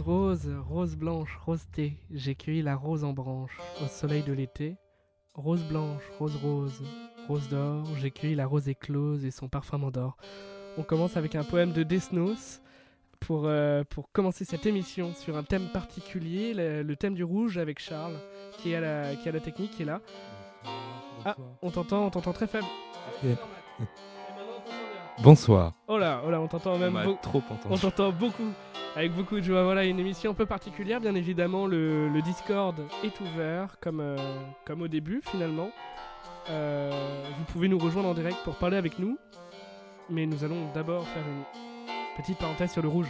rose, 0.00 0.46
rose, 0.46 0.48
rose 0.68 0.96
blanche, 0.96 1.36
rose 1.44 1.64
thé. 1.72 1.96
J'ai 2.10 2.34
cueilli 2.34 2.62
la 2.62 2.76
rose 2.76 3.04
en 3.04 3.12
branche 3.12 3.58
au 3.82 3.86
soleil 3.86 4.22
de 4.22 4.32
l'été. 4.32 4.76
Rose 5.34 5.62
blanche, 5.64 6.02
rose 6.18 6.36
rose, 6.36 6.82
rose 7.28 7.48
d'or. 7.48 7.84
J'ai 7.96 8.10
cueilli 8.10 8.34
la 8.34 8.46
rose 8.46 8.68
éclose 8.68 9.24
et 9.24 9.30
son 9.30 9.48
parfum 9.48 9.78
m'endort. 9.78 10.16
On 10.78 10.82
commence 10.82 11.16
avec 11.16 11.34
un 11.34 11.44
poème 11.44 11.72
de 11.72 11.82
Desnos 11.82 12.60
pour, 13.20 13.42
euh, 13.46 13.84
pour 13.84 14.10
commencer 14.12 14.44
cette 14.44 14.66
émission 14.66 15.12
sur 15.14 15.36
un 15.36 15.42
thème 15.42 15.68
particulier, 15.72 16.52
le, 16.54 16.82
le 16.82 16.96
thème 16.96 17.14
du 17.14 17.24
rouge 17.24 17.58
avec 17.58 17.78
Charles 17.80 18.16
qui 18.58 18.74
à 18.74 18.80
la, 18.80 19.14
qui 19.16 19.28
à 19.28 19.32
la 19.32 19.40
technique, 19.40 19.70
qui 19.72 19.82
est 19.82 19.86
là. 19.86 20.00
Ah, 21.24 21.36
on 21.62 21.70
t'entend, 21.70 22.06
on 22.06 22.10
t'entend 22.10 22.32
très 22.32 22.46
faible. 22.46 22.66
Bonsoir. 25.22 25.72
Oh 25.88 25.96
là, 25.96 26.22
oh 26.26 26.30
là, 26.30 26.40
on 26.40 26.48
t'entend 26.48 26.76
même 26.76 26.90
On 26.90 26.92
m'a 26.92 27.04
beau- 27.04 27.18
trop 27.22 27.42
On 27.70 27.76
t'entend 27.78 28.10
beaucoup, 28.12 28.50
avec 28.96 29.12
beaucoup 29.12 29.36
de 29.36 29.42
joie. 29.42 29.64
Voilà, 29.64 29.84
une 29.84 29.98
émission 29.98 30.30
un 30.30 30.34
peu 30.34 30.46
particulière, 30.46 31.00
bien 31.00 31.14
évidemment. 31.14 31.66
Le, 31.66 32.22
Discord 32.22 32.76
est 33.02 33.20
ouvert, 33.20 33.76
comme, 33.80 34.00
euh, 34.00 34.16
comme 34.64 34.82
au 34.82 34.88
début, 34.88 35.20
finalement. 35.24 35.70
Euh, 36.50 36.90
vous 37.38 37.44
pouvez 37.52 37.68
nous 37.68 37.78
rejoindre 37.78 38.08
en 38.08 38.14
direct 38.14 38.38
pour 38.44 38.56
parler 38.56 38.76
avec 38.76 38.98
nous. 38.98 39.18
Mais 40.10 40.26
nous 40.26 40.44
allons 40.44 40.70
d'abord 40.74 41.06
faire 41.08 41.24
une 41.26 42.22
petite 42.22 42.38
parenthèse 42.38 42.72
sur 42.72 42.82
le 42.82 42.88
rouge. 42.88 43.08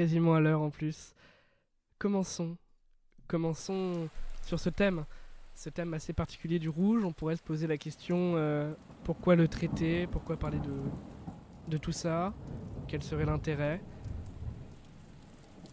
Quasiment 0.00 0.34
à 0.34 0.40
l'heure 0.40 0.62
en 0.62 0.70
plus. 0.70 1.12
Commençons. 1.98 2.56
Commençons 3.28 4.08
sur 4.46 4.58
ce 4.58 4.70
thème. 4.70 5.04
Ce 5.54 5.68
thème 5.68 5.92
assez 5.92 6.14
particulier 6.14 6.58
du 6.58 6.70
rouge. 6.70 7.04
On 7.04 7.12
pourrait 7.12 7.36
se 7.36 7.42
poser 7.42 7.66
la 7.66 7.76
question 7.76 8.32
euh, 8.36 8.72
pourquoi 9.04 9.36
le 9.36 9.46
traiter? 9.46 10.06
Pourquoi 10.06 10.38
parler 10.38 10.58
de, 10.60 10.72
de 11.68 11.76
tout 11.76 11.92
ça? 11.92 12.32
Quel 12.88 13.02
serait 13.02 13.26
l'intérêt? 13.26 13.82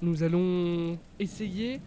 Nous 0.02 0.24
allons 0.24 1.00
essayer 1.20 1.80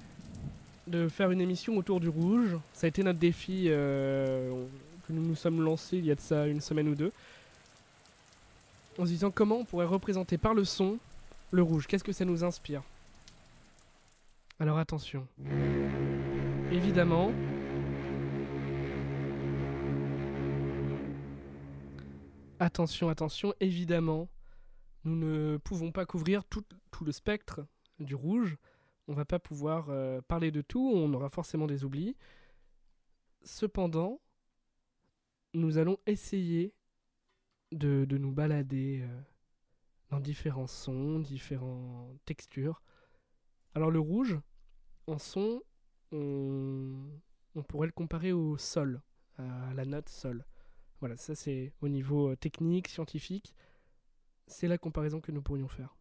de 0.87 1.09
faire 1.09 1.33
une 1.33 1.43
émission 1.43 1.77
autour 1.77 2.01
du 2.01 2.09
rouge. 2.09 2.57
Ça 2.73 2.87
a 2.87 2.89
été 2.89 3.03
notre 3.03 3.19
défi 3.19 3.67
euh, 3.67 4.65
que 5.07 5.13
nous 5.13 5.27
nous 5.27 5.35
sommes 5.37 5.61
lancés 5.61 5.99
il 5.99 6.07
y 6.07 6.11
a 6.11 6.15
de 6.15 6.21
ça 6.21 6.47
une 6.47 6.63
semaine 6.63 6.89
ou 6.89 6.95
deux. 6.95 7.13
En 8.99 9.05
se 9.05 9.11
disant 9.11 9.31
comment 9.31 9.57
on 9.57 9.65
pourrait 9.67 9.85
représenter 9.85 10.39
par 10.39 10.55
le 10.55 10.65
son 10.65 10.99
le 11.51 11.63
rouge, 11.63 11.87
qu'est-ce 11.87 12.05
que 12.05 12.13
ça 12.13 12.25
nous 12.25 12.45
inspire? 12.45 12.83
Alors 14.59 14.79
attention. 14.79 15.27
Évidemment, 16.71 17.33
attention, 22.59 23.09
attention, 23.09 23.55
évidemment, 23.61 24.29
nous 25.05 25.17
ne 25.17 25.57
pouvons 25.57 25.93
pas 25.93 26.05
couvrir 26.05 26.45
tout, 26.45 26.65
le 27.01 27.13
spectre 27.13 27.67
du 27.99 28.15
rouge. 28.15 28.57
On 29.09 29.15
va 29.15 29.25
pas 29.25 29.39
pouvoir 29.39 29.87
euh, 29.89 30.21
parler 30.21 30.51
de 30.51 30.61
tout, 30.61 30.93
on 30.95 31.13
aura 31.15 31.31
forcément 31.31 31.67
des 31.67 31.85
oublis. 31.85 32.17
Cependant, 33.43 34.21
nous 35.55 35.79
allons 35.79 35.99
essayer 36.07 36.75
de, 37.73 38.05
de 38.05 38.19
nous 38.19 38.31
balader 38.31 39.01
euh, 39.03 39.21
dans 40.11 40.21
différents 40.21 40.67
sons, 40.67 41.21
différentes 41.21 42.19
textures. 42.25 42.83
Alors 43.75 43.91
le 43.91 44.01
rouge, 44.01 44.39
en 45.07 45.19
son, 45.19 45.63
on, 46.13 47.09
on 47.55 47.63
pourrait 47.63 47.87
le 47.87 47.93
comparer 47.93 48.33
au 48.33 48.57
sol, 48.57 49.01
à 49.39 49.73
la 49.75 49.85
note 49.85 50.09
sol. 50.09 50.45
Voilà, 51.01 51.17
ça 51.17 51.35
c'est 51.35 51.73
au 51.81 51.89
niveau 51.89 52.31
euh, 52.31 52.37
technique, 52.37 52.89
scientifique, 52.89 53.55
c'est 54.47 54.69
la 54.69 54.77
comparaison 54.77 55.21
que 55.21 55.33
nous 55.33 55.41
pourrions 55.41 55.69
faire. 55.69 55.97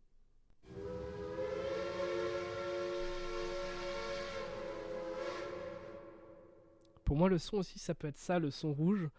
Pour 7.06 7.16
moi, 7.18 7.30
le 7.30 7.40
son 7.40 7.58
aussi, 7.58 7.80
ça 7.80 7.96
peut 7.96 8.08
être 8.08 8.18
ça, 8.18 8.38
le 8.38 8.52
son 8.52 8.72
rouge. 8.72 9.10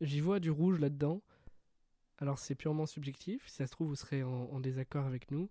J'y 0.00 0.20
vois 0.20 0.40
du 0.40 0.50
rouge 0.50 0.78
là-dedans. 0.78 1.22
Alors 2.20 2.38
c'est 2.38 2.56
purement 2.56 2.86
subjectif, 2.86 3.46
si 3.46 3.54
ça 3.56 3.66
se 3.66 3.72
trouve 3.72 3.88
vous 3.88 3.94
serez 3.94 4.24
en, 4.24 4.58
désaccord 4.58 5.06
avec 5.06 5.30
nous 5.30 5.48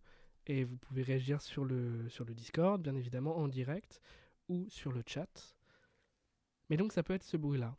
et 0.48 0.66
vous 0.66 0.76
pouvez 0.76 1.02
réagir 1.02 1.42
sur 1.42 1.64
le, 1.64 2.10
sur 2.10 2.26
Discord, 2.26 2.82
bien 2.82 2.96
évidemment, 2.96 3.38
en 3.38 3.48
direct 3.48 4.02
ou 4.50 4.70
sur 4.70 4.92
le 4.92 5.02
chat. 5.06 5.56
Mais 6.70 6.76
donc 6.76 6.92
ça 6.92 7.04
peut 7.04 7.14
être 7.14 7.24
ce 7.24 7.38
bruit-là. 7.38 7.78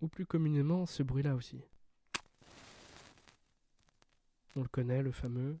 Ou 0.00 0.08
plus 0.08 0.26
communément 0.26 0.86
ce 0.86 1.04
bruit-là 1.04 1.36
aussi. 1.36 1.62
On 4.56 4.62
le 4.62 4.68
connaît, 4.68 5.02
le 5.02 5.12
fameux. 5.12 5.58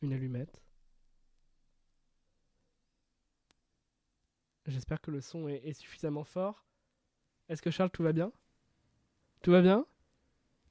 Une 0.00 0.14
allumette. 0.14 0.62
J'espère 4.66 5.00
que 5.00 5.10
le 5.10 5.20
son 5.20 5.46
est 5.46 5.72
suffisamment 5.74 6.24
fort. 6.24 6.66
Est-ce 7.48 7.62
que 7.62 7.70
Charles, 7.70 7.90
tout 7.90 8.02
va 8.02 8.12
bien? 8.12 8.32
Tout 9.46 9.52
va 9.52 9.62
bien? 9.62 9.86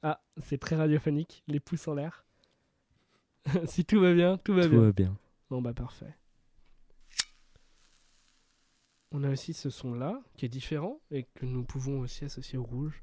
Ah, 0.04 0.22
c'est 0.36 0.58
très 0.58 0.76
radiophonique, 0.76 1.46
les 1.48 1.62
pouces 1.62 1.88
en 1.88 1.94
l'air. 1.94 2.26
si 3.68 3.86
tout 3.86 4.02
va 4.02 4.14
bien, 4.14 4.38
tout 4.38 4.54
va 4.54 4.64
Tout 4.64 4.72
bien. 4.72 4.82
va 4.82 4.92
bien. 4.92 5.18
Bon 5.50 5.62
bah 5.62 5.74
parfait. 5.74 6.14
On 9.14 9.24
a 9.24 9.30
aussi 9.30 9.54
ce 9.54 9.70
son-là, 9.70 10.22
qui 10.36 10.46
est 10.46 10.50
différent, 10.50 11.00
et 11.10 11.24
que 11.24 11.46
nous 11.46 11.64
pouvons 11.64 12.02
aussi 12.02 12.26
associer 12.26 12.58
au 12.58 12.64
rouge. 12.64 13.02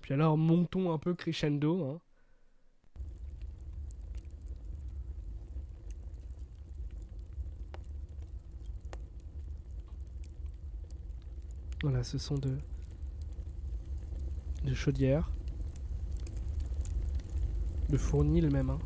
Puis 0.00 0.14
alors, 0.14 0.38
montons 0.38 0.94
un 0.94 0.98
peu 0.98 1.14
crescendo. 1.14 1.84
hein. 1.84 2.00
Voilà, 11.82 12.02
ce 12.02 12.16
son 12.16 12.36
de, 12.38 12.56
de 14.64 14.74
chaudière. 14.74 15.30
De 17.88 17.96
fournil 17.96 18.48
même. 18.50 18.70
hein. 18.70 18.78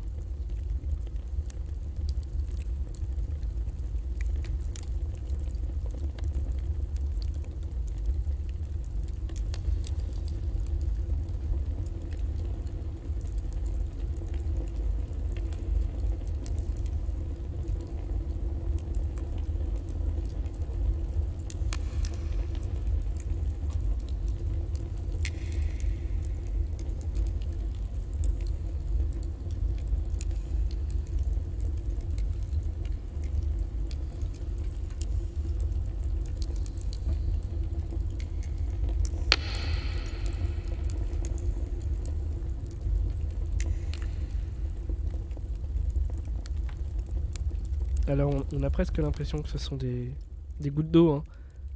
Alors 48.15 48.33
on, 48.53 48.63
a 48.63 48.69
presque 48.69 48.97
l'impression 48.97 49.41
que 49.41 49.49
ce 49.49 49.57
sont 49.57 49.75
des, 49.75 50.15
gouttes 50.61 50.89
d'eau. 50.89 51.11
hein. 51.11 51.23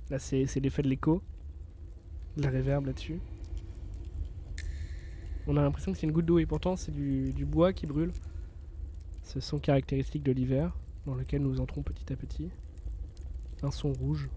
Là 0.10 0.20
c'est 0.20 0.46
l'effet 0.62 0.82
de 0.82 0.88
l'écho. 0.88 1.22
De 2.38 2.44
la 2.44 2.50
réverb 2.50 2.86
là-dessus. 2.86 3.20
On 5.48 5.58
a 5.58 5.62
l'impression 5.62 5.92
que 5.92 5.98
c'est 5.98 6.08
une 6.08 6.14
goutte 6.14 6.28
d'eau 6.28 6.40
et 6.40 6.46
pourtant 6.46 6.78
c'est 6.78 6.94
du, 6.94 7.34
du 7.34 7.44
bois 7.44 7.74
qui 7.74 7.88
brûle. 7.88 8.14
Ce 9.24 9.42
son 9.42 9.60
caractéristique 9.60 10.24
de 10.24 10.32
l'hiver 10.32 10.78
dans 11.06 11.16
lequel 11.16 11.42
nous 11.42 11.60
entrons 11.60 11.82
petit 11.82 12.14
à 12.14 12.16
petit. 12.16 12.50
Un 13.62 13.72
son 13.72 13.92
rouge. 13.92 14.30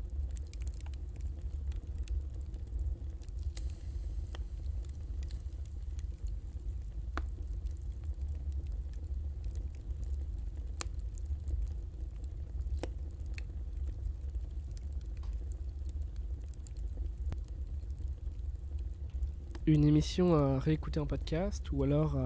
Une 19.66 19.84
émission 19.84 20.34
à 20.34 20.58
réécouter 20.58 21.00
en 21.00 21.06
podcast 21.06 21.70
ou 21.72 21.82
alors 21.82 22.16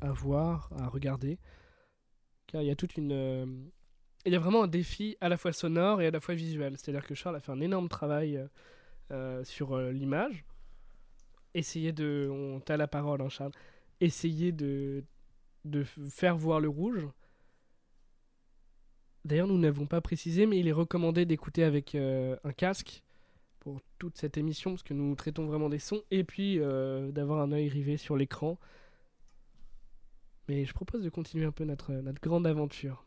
à 0.00 0.12
voir, 0.12 0.70
à 0.78 0.88
regarder. 0.88 1.38
Car 2.46 2.62
il 2.62 2.66
y 2.68 2.70
a 2.70 2.76
toute 2.76 2.96
une. 2.96 3.12
euh, 3.12 3.46
Il 4.24 4.32
y 4.32 4.36
a 4.36 4.40
vraiment 4.40 4.64
un 4.64 4.68
défi 4.68 5.16
à 5.20 5.28
la 5.28 5.36
fois 5.36 5.52
sonore 5.52 6.02
et 6.02 6.06
à 6.06 6.10
la 6.10 6.20
fois 6.20 6.34
visuel. 6.34 6.76
C'est-à-dire 6.76 7.06
que 7.06 7.14
Charles 7.14 7.36
a 7.36 7.40
fait 7.40 7.52
un 7.52 7.60
énorme 7.60 7.88
travail 7.88 8.44
euh, 9.12 9.44
sur 9.44 9.74
euh, 9.76 9.92
l'image. 9.92 10.44
Essayer 11.54 11.92
de. 11.92 12.28
On 12.30 12.60
t'a 12.60 12.76
la 12.76 12.88
parole, 12.88 13.22
hein, 13.22 13.28
Charles. 13.28 13.52
Essayer 14.00 14.50
de, 14.52 15.04
de 15.64 15.84
faire 15.84 16.36
voir 16.36 16.58
le 16.60 16.68
rouge. 16.68 17.06
D'ailleurs, 19.24 19.46
nous 19.48 19.58
n'avons 19.58 19.86
pas 19.86 20.00
précisé, 20.00 20.46
mais 20.46 20.58
il 20.58 20.66
est 20.66 20.72
recommandé 20.72 21.26
d'écouter 21.26 21.62
avec 21.62 21.94
un 21.94 22.52
casque 22.56 23.02
toute 24.00 24.16
cette 24.16 24.38
émission, 24.38 24.70
parce 24.72 24.82
que 24.82 24.94
nous 24.94 25.14
traitons 25.14 25.46
vraiment 25.46 25.68
des 25.68 25.78
sons, 25.78 26.02
et 26.10 26.24
puis 26.24 26.58
euh, 26.58 27.12
d'avoir 27.12 27.40
un 27.40 27.52
œil 27.52 27.68
rivé 27.68 27.98
sur 27.98 28.16
l'écran. 28.16 28.58
Mais 30.48 30.64
je 30.64 30.72
propose 30.72 31.04
de 31.04 31.10
continuer 31.10 31.44
un 31.44 31.52
peu 31.52 31.64
notre, 31.64 31.92
grande 32.22 32.46
aventure. 32.46 33.04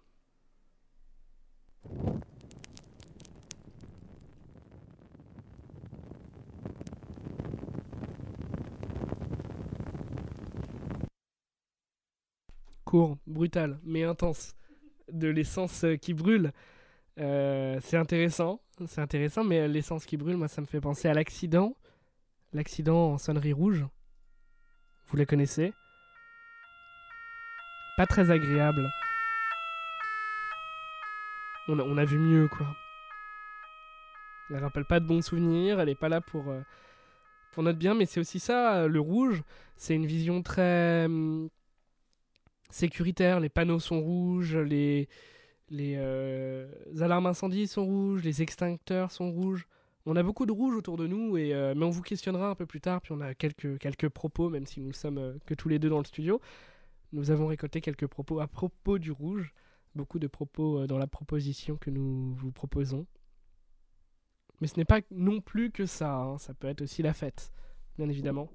Court, 12.86 13.18
brutal, 13.26 13.80
mais 13.84 14.04
intense. 14.04 14.56
De 15.12 15.28
l'essence 15.28 15.84
euh, 15.84 15.96
qui 15.96 16.14
brûle. 16.14 16.54
Euh, 17.20 17.80
c'est 17.82 17.98
intéressant, 17.98 18.62
c'est 18.88 19.02
intéressant, 19.02 19.44
mais 19.44 19.68
l'essence 19.68 20.06
qui 20.06 20.18
brûle, 20.18 20.38
moi, 20.38 20.48
ça 20.48 20.62
me 20.62 20.66
fait 20.66 20.82
penser 20.82 21.08
à 21.08 21.14
l'accident. 21.14 21.76
L'accident 22.54 23.14
en 23.14 23.18
sonnerie 23.18 23.54
rouge. 23.54 23.86
Vous 25.06 25.18
la 25.18 25.26
connaissez? 25.26 25.74
Pas 27.98 28.08
très 28.08 28.32
agréable. 28.32 28.90
On 31.68 31.98
a, 31.98 32.06
vu 32.06 32.18
mieux, 32.18 32.48
quoi. 32.48 32.68
Elle 34.50 34.58
rappelle 34.58 34.86
pas 34.86 35.00
de 35.00 35.06
bons 35.06 35.22
souvenirs, 35.22 35.80
elle 35.80 35.90
est 35.90 35.96
pas 35.96 36.10
là 36.10 36.20
pour, 36.20 36.50
euh, 36.50 36.62
notre 37.58 37.80
bien, 37.80 37.94
mais 37.94 38.06
c'est 38.06 38.20
aussi 38.20 38.40
ça, 38.40 38.76
euh, 38.76 38.88
le 38.88 39.00
rouge, 39.00 39.44
c'est 39.78 39.96
une 39.96 40.06
vision 40.06 40.44
très 40.44 41.06
hum, 41.06 41.50
sécuritaire. 42.70 43.40
Les 43.40 43.50
panneaux 43.50 43.80
sont 43.80 44.02
rouges, 44.02 44.58
les, 44.58 45.08
les 45.70 45.96
euh, 45.98 46.68
alarmes 47.00 47.26
incendie 47.26 47.68
sont 47.68 47.86
rouges, 47.86 48.24
les 48.24 48.42
extincteurs 48.42 49.12
sont 49.12 49.32
rouges. 49.32 49.68
On 50.06 50.16
a 50.16 50.24
beaucoup 50.24 50.46
de 50.46 50.52
rouge 50.52 50.76
autour 50.76 50.98
de 50.98 51.08
nous, 51.08 51.38
et, 51.38 51.54
euh, 51.54 51.74
mais 51.76 51.86
on 51.86 51.90
vous 51.90 52.02
questionnera 52.02 52.50
un 52.50 52.56
peu 52.56 52.66
plus 52.66 52.82
tard, 52.82 53.02
puis 53.02 53.14
on 53.14 53.22
a 53.22 53.34
quelques, 53.34 53.78
quelques 53.80 54.10
propos, 54.10 54.50
même 54.50 54.66
si 54.66 54.82
nous 54.82 54.92
sommes 54.92 55.18
euh, 55.18 55.34
que 55.46 55.54
tous 55.54 55.70
les 55.70 55.80
deux 55.80 55.90
dans 55.90 56.00
le 56.00 56.06
studio. 56.06 56.42
Nous 57.14 57.32
avons 57.32 57.48
récolté 57.48 57.80
quelques 57.80 58.08
propos 58.08 58.40
à 58.40 58.48
propos 58.48 59.00
du 59.00 59.12
rouge, 59.12 59.54
beaucoup 59.96 60.20
de 60.20 60.28
propos 60.28 60.88
dans 60.88 60.98
la 60.98 61.08
proposition 61.08 61.78
que 61.78 61.90
nous 61.90 62.34
vous 62.34 62.52
proposons. 62.52 63.06
Mais 64.60 64.68
ce 64.68 64.78
n'est 64.78 64.86
pas 64.86 65.02
non 65.12 65.40
plus 65.40 65.72
que 65.72 65.86
ça, 65.86 66.16
hein, 66.16 66.38
ça 66.38 66.54
peut 66.54 66.68
être 66.68 66.82
aussi 66.82 67.02
la 67.02 67.14
fête, 67.14 67.52
bien 67.98 68.10
évidemment. 68.10 68.50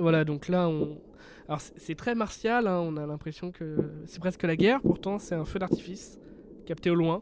Voilà, 0.00 0.24
donc 0.24 0.48
là, 0.48 0.70
c'est 1.76 1.94
très 1.94 2.14
martial, 2.14 2.66
hein, 2.66 2.80
on 2.80 2.96
a 2.96 3.06
l'impression 3.06 3.52
que 3.52 3.76
c'est 4.06 4.18
presque 4.18 4.44
la 4.44 4.56
guerre, 4.56 4.80
pourtant 4.80 5.18
c'est 5.18 5.34
un 5.34 5.44
feu 5.44 5.58
d'artifice 5.58 6.18
capté 6.64 6.88
au 6.88 6.94
loin. 6.94 7.20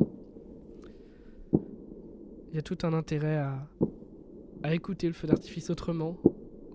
Il 1.52 2.54
y 2.54 2.58
a 2.58 2.62
tout 2.62 2.78
un 2.84 2.92
intérêt 2.92 3.36
à, 3.36 4.72
écouter 4.72 5.08
le 5.08 5.12
feu 5.12 5.26
d'artifice 5.26 5.70
autrement, 5.70 6.18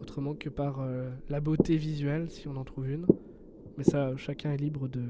autrement 0.01 0.33
que 0.33 0.49
par 0.49 0.81
euh, 0.81 1.09
la 1.29 1.39
beauté 1.39 1.77
visuelle, 1.77 2.29
si 2.29 2.49
on 2.49 2.57
en 2.57 2.65
trouve 2.65 2.89
une. 2.89 3.07
Mais 3.77 3.85
ça, 3.85 4.11
chacun 4.17 4.51
est 4.51 4.57
libre 4.57 4.89
de, 4.89 5.03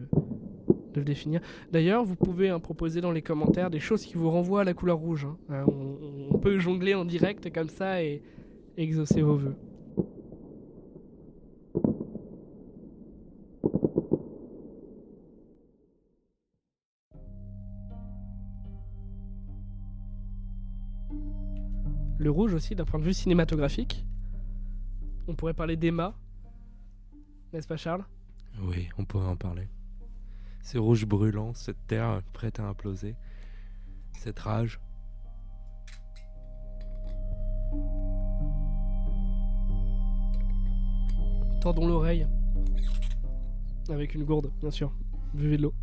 le 0.96 1.04
définir. 1.04 1.42
D'ailleurs, 1.72 2.04
vous 2.04 2.16
pouvez 2.16 2.50
hein, 2.50 2.60
proposer 2.60 3.02
dans 3.02 3.12
les 3.12 3.24
commentaires 3.24 3.72
des 3.72 3.80
choses 3.80 4.06
qui 4.06 4.14
vous 4.14 4.30
renvoient 4.30 4.62
à 4.62 4.64
la 4.64 4.76
couleur 4.76 4.98
rouge. 4.98 5.26
hein. 5.26 5.38
Euh, 5.50 5.66
on, 5.68 6.36
on 6.36 6.38
peut 6.38 6.60
jongler 6.60 6.94
en 6.94 7.04
direct 7.04 7.52
comme 7.52 7.70
ça 7.70 8.04
et 8.04 8.22
exaucer 8.78 9.24
vos 9.24 9.38
vœux. 9.38 9.56
Le 22.18 22.30
rouge 22.30 22.54
aussi, 22.54 22.76
d'un 22.76 22.86
point 22.86 23.00
de 23.00 23.06
vue 23.06 23.14
cinématographique. 23.14 24.06
On 25.28 25.36
pourrait 25.36 25.54
parler 25.54 25.76
d'Emma. 25.76 26.14
N'est-ce 27.52 27.68
pas, 27.68 27.78
Charles? 27.78 28.04
Oui, 28.62 28.90
on 28.98 29.06
pourrait 29.06 29.28
en 29.28 29.36
parler. 29.36 29.68
Ce 30.62 30.78
rouge 30.78 31.06
brûlant, 31.06 31.54
cette 31.54 31.88
terre 31.88 32.22
prête 32.32 32.60
à 32.60 32.64
imploser, 32.64 33.16
cette 34.14 34.40
rage. 34.40 34.80
Tendons 41.62 41.88
l'oreille. 41.88 42.28
Avec 43.90 44.16
une 44.16 44.24
gourde, 44.24 44.52
bien 44.62 44.72
sûr. 44.72 44.94
Buvez 45.34 45.58
de 45.58 45.64
l'eau. 45.64 45.74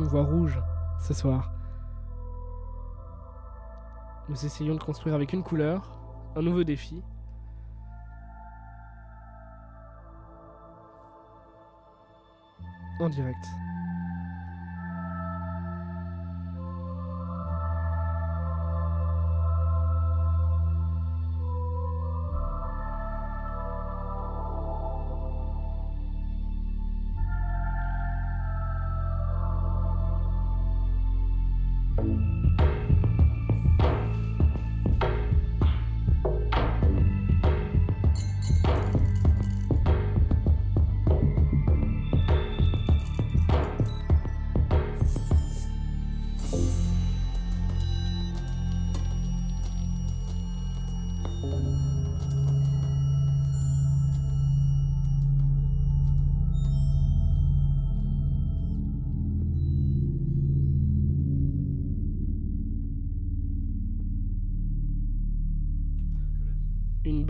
Voit 0.00 0.24
rouge 0.24 0.58
ce 1.00 1.12
soir. 1.12 1.52
Nous 4.28 4.46
essayons 4.46 4.74
de 4.74 4.82
construire 4.82 5.14
avec 5.14 5.34
une 5.34 5.42
couleur 5.42 5.82
un 6.34 6.40
nouveau 6.40 6.64
défi. 6.64 7.02
En 13.00 13.08
direct. 13.10 13.44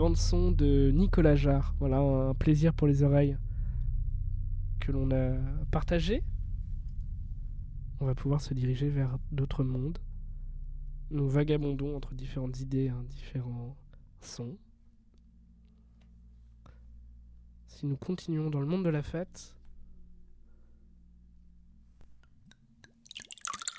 Bande 0.03 0.17
son 0.17 0.51
de 0.51 0.91
Nicolas 0.93 1.37
Jarre. 1.37 1.75
Voilà, 1.79 1.99
un 1.99 2.33
plaisir 2.33 2.73
pour 2.73 2.87
les 2.87 3.03
oreilles 3.03 3.37
que 4.81 4.91
l'on 4.91 5.09
a 5.11 5.37
partagé. 5.71 6.25
On 8.01 8.05
va 8.05 8.13
pouvoir 8.13 8.41
se 8.41 8.53
diriger 8.53 8.89
vers 8.89 9.17
d'autres 9.31 9.63
mondes. 9.63 9.99
Nous 11.09 11.29
vagabondons 11.29 11.95
entre 11.95 12.15
différentes 12.15 12.59
idées, 12.59 12.89
hein, 12.89 13.01
différents 13.07 13.77
sons. 14.19 14.57
Si 17.67 17.85
nous 17.85 17.95
continuons 17.95 18.49
dans 18.49 18.59
le 18.59 18.67
monde 18.67 18.83
de 18.83 18.89
la 18.89 19.03
fête, 19.03 19.55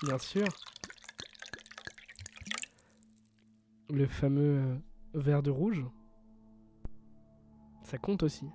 bien 0.06 0.16
sûr, 0.16 0.46
le 3.90 4.06
fameux 4.06 4.58
euh, 4.58 4.78
verre 5.12 5.42
de 5.42 5.50
rouge, 5.50 5.84
compte 7.98 8.22
aussi. 8.22 8.46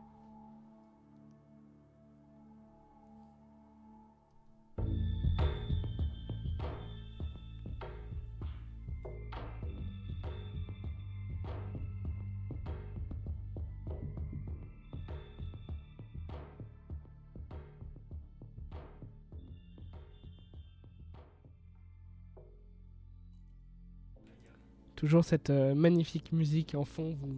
Toujours 25.00 25.24
cette 25.24 25.50
euh, 25.50 25.74
magnifique 25.76 26.34
musique 26.34 26.76
en 26.76 26.84
fond. 26.84 27.16
Vous 27.22 27.38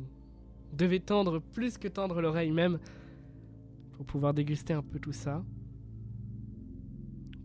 devez 0.73 0.99
tendre 0.99 1.39
plus 1.39 1.77
que 1.77 1.87
tendre 1.87 2.21
l'oreille 2.21 2.51
même 2.51 2.79
pour 3.93 4.05
pouvoir 4.05 4.33
déguster 4.33 4.73
un 4.73 4.81
peu 4.81 4.99
tout 4.99 5.11
ça. 5.11 5.43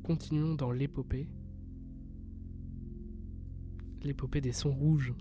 Continuons 0.02 0.54
dans 0.54 0.70
l'épopée. 0.70 1.28
L'épopée 4.02 4.40
des 4.40 4.52
sons 4.52 4.72
rouges. 4.72 5.14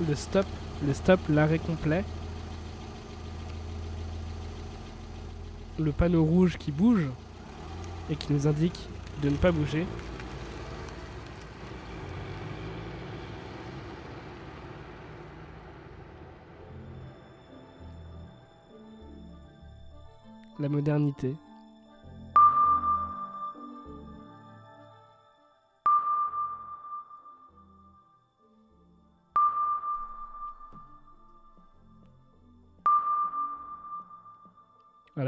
Le 0.00 0.14
stop, 0.14 0.46
le 0.86 0.92
stop, 0.92 1.20
l'arrêt 1.28 1.58
complet. 1.58 2.04
Le 5.78 5.92
panneau 5.92 6.24
rouge 6.24 6.56
qui 6.58 6.70
bouge 6.70 7.06
et 8.10 8.16
qui 8.16 8.32
nous 8.32 8.46
indique 8.46 8.88
de 9.22 9.30
ne 9.30 9.36
pas 9.36 9.52
bouger. 9.52 9.86
La 20.58 20.68
modernité. 20.68 21.34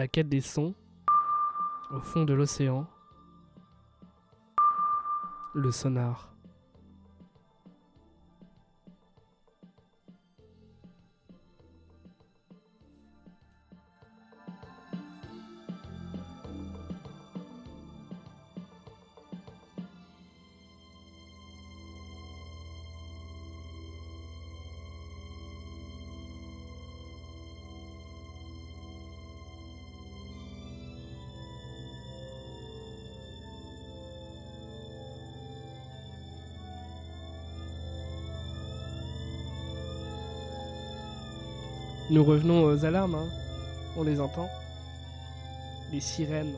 Quête 0.09 0.29
des 0.29 0.41
sons, 0.41 0.75
au 1.91 2.01
fond 2.01 2.25
de 2.25 2.35
l'océan, 2.35 2.87
le 5.55 5.71
sonar. 5.71 6.29
Alarmes, 42.85 43.15
hein. 43.15 43.29
on 43.97 44.03
les 44.03 44.21
entend. 44.21 44.49
Les 45.93 46.01
sirènes. 46.01 46.55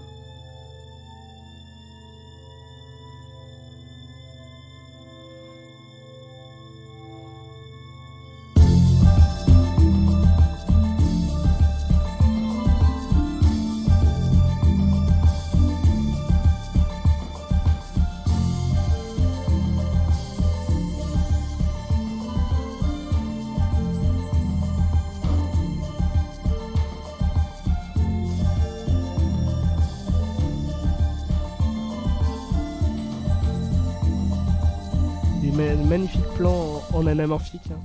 Anamorphique. 37.11 37.71
hein. 37.71 37.81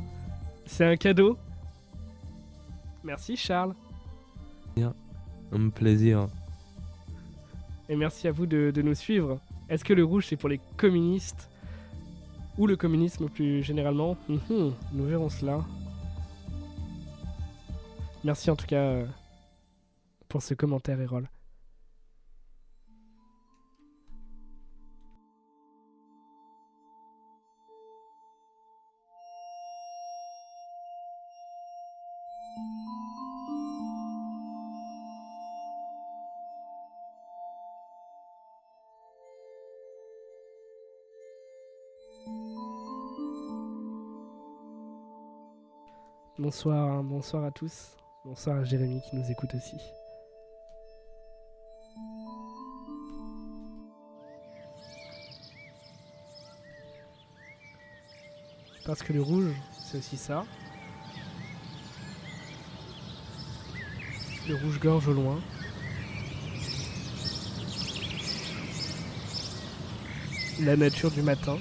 C'est 0.65 0.85
un 0.85 0.95
cadeau. 0.97 1.37
Merci 3.03 3.35
Charles. 3.37 3.73
Un 5.51 5.69
plaisir. 5.69 6.27
Et 7.87 7.95
merci 7.95 8.27
à 8.27 8.31
vous 8.31 8.45
de, 8.47 8.71
de 8.71 8.81
nous 8.81 8.95
suivre. 8.95 9.39
Est-ce 9.69 9.85
que 9.85 9.93
le 9.93 10.03
rouge 10.03 10.25
c'est 10.27 10.35
pour 10.35 10.49
les 10.49 10.59
communistes 10.75 11.49
ou 12.57 12.65
le 12.67 12.75
communisme 12.75 13.29
plus 13.29 13.61
généralement? 13.63 14.17
Mhm, 14.27 14.73
Nous 14.93 15.05
verrons 15.05 15.29
cela. 15.29 15.59
Merci 18.23 18.49
en 18.49 18.55
tout 18.55 18.65
cas 18.65 18.75
euh, 18.77 19.05
pour 20.27 20.41
ce 20.41 20.55
commentaire, 20.55 20.99
Erol. 20.99 21.29
Bonsoir, 46.45 47.01
bonsoir 47.01 47.43
à 47.43 47.49
tous. 47.49 47.97
Bonsoir 48.23 48.57
à 48.57 48.63
Jérémy 48.63 49.01
qui 49.01 49.15
nous 49.15 49.31
écoute 49.31 49.55
aussi. 49.55 49.81
Parce 58.85 59.01
que 59.01 59.11
le 59.11 59.23
rouge, 59.23 59.55
c'est 59.85 59.97
aussi 59.97 60.17
ça. 60.17 60.45
Le 64.47 64.53
rouge-gorge 64.53 65.07
au 65.07 65.13
loin. 65.13 65.41
La 70.59 70.77
nature 70.77 71.09
du 71.09 71.23
matin. 71.23 71.57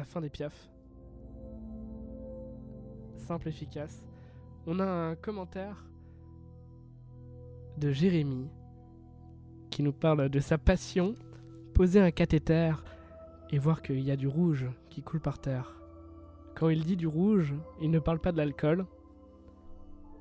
La 0.00 0.06
fin 0.06 0.22
des 0.22 0.30
piafs. 0.30 0.70
Simple, 3.18 3.48
efficace. 3.48 4.02
On 4.66 4.80
a 4.80 4.86
un 4.86 5.14
commentaire 5.14 5.84
de 7.76 7.90
Jérémy 7.90 8.48
qui 9.68 9.82
nous 9.82 9.92
parle 9.92 10.30
de 10.30 10.40
sa 10.40 10.56
passion, 10.56 11.14
poser 11.74 12.00
un 12.00 12.10
cathéter 12.10 12.72
et 13.50 13.58
voir 13.58 13.82
qu'il 13.82 14.00
y 14.00 14.10
a 14.10 14.16
du 14.16 14.26
rouge 14.26 14.70
qui 14.88 15.02
coule 15.02 15.20
par 15.20 15.38
terre. 15.38 15.74
Quand 16.54 16.70
il 16.70 16.86
dit 16.86 16.96
du 16.96 17.06
rouge, 17.06 17.54
il 17.82 17.90
ne 17.90 17.98
parle 17.98 18.20
pas 18.20 18.32
de 18.32 18.38
l'alcool. 18.38 18.86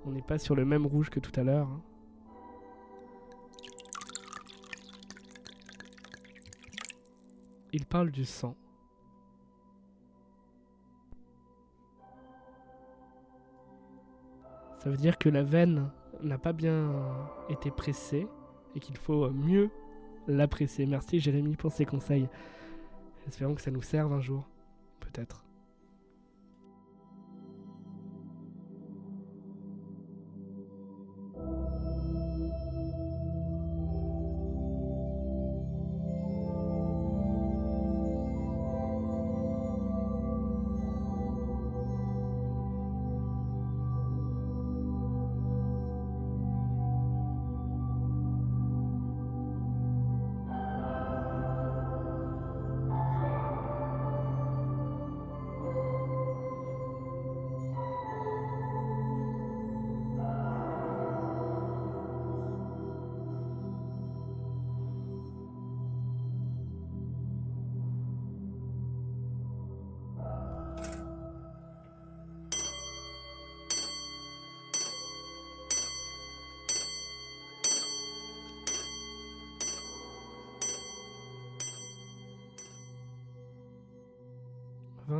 On 0.03 0.11
n'est 0.11 0.21
pas 0.21 0.39
sur 0.39 0.55
le 0.57 0.65
même 0.65 0.85
rouge 0.85 1.09
que 1.09 1.21
tout 1.21 1.39
à 1.39 1.43
l'heure. 1.43 1.69
hein. 1.69 1.81
Il 7.71 7.85
parle 7.85 8.11
du 8.11 8.25
sang. 8.25 8.57
Ça 14.79 14.89
veut 14.89 14.97
dire 14.97 15.17
que 15.17 15.29
la 15.29 15.43
veine 15.43 15.89
n'a 16.23 16.37
pas 16.37 16.53
bien 16.53 16.91
été 17.49 17.69
pressée 17.69 18.27
et 18.75 18.79
qu'il 18.79 18.97
faut 18.97 19.29
mieux 19.29 19.69
la 20.27 20.47
presser. 20.47 20.85
Merci 20.85 21.19
Jérémy 21.19 21.55
pour 21.55 21.71
ces 21.71 21.85
conseils. 21.85 22.27
Espérons 23.27 23.55
que 23.55 23.61
ça 23.61 23.71
nous 23.71 23.81
serve 23.81 24.13
un 24.13 24.21
jour. 24.21 24.47
Peut-être.– 24.99 25.43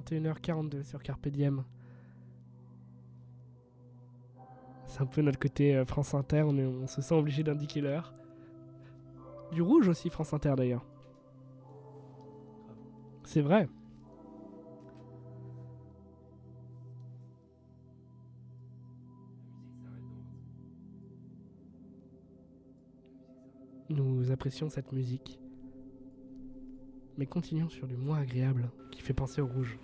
21h42 0.10 0.84
sur 0.84 1.04
Carpe 1.04 1.28
Diem. 1.28 1.63
C'est 4.88 5.02
un 5.02 5.06
peu 5.06 5.22
notre 5.22 5.39
côté 5.39 5.76
euh, 5.76 5.86
France 5.86 6.13
Inter, 6.13 6.43
on, 6.43 6.58
on 6.58 6.88
se 6.88 7.02
sent 7.02 7.13
obligé 7.13 7.43
d'indiquer 7.43 7.82
l'heure. 7.82 8.13
Du 9.52 9.62
rouge 9.62 9.88
aussi 9.88 10.10
France 10.10 10.34
Inter 10.34 10.54
d'ailleurs. 10.58 10.86
C'est 13.24 13.41
vrai. 13.41 13.69
Nous 23.89 24.32
apprécions 24.32 24.69
cette 24.69 24.91
musique. 24.91 25.39
Mais 27.17 27.26
continuons 27.26 27.69
sur 27.69 27.88
du 27.88 27.98
moins 27.98 28.19
agréable, 28.19 28.72
qui 28.91 29.02
fait 29.02 29.13
penser 29.13 29.41
au 29.41 29.48
rouge. 29.48 29.78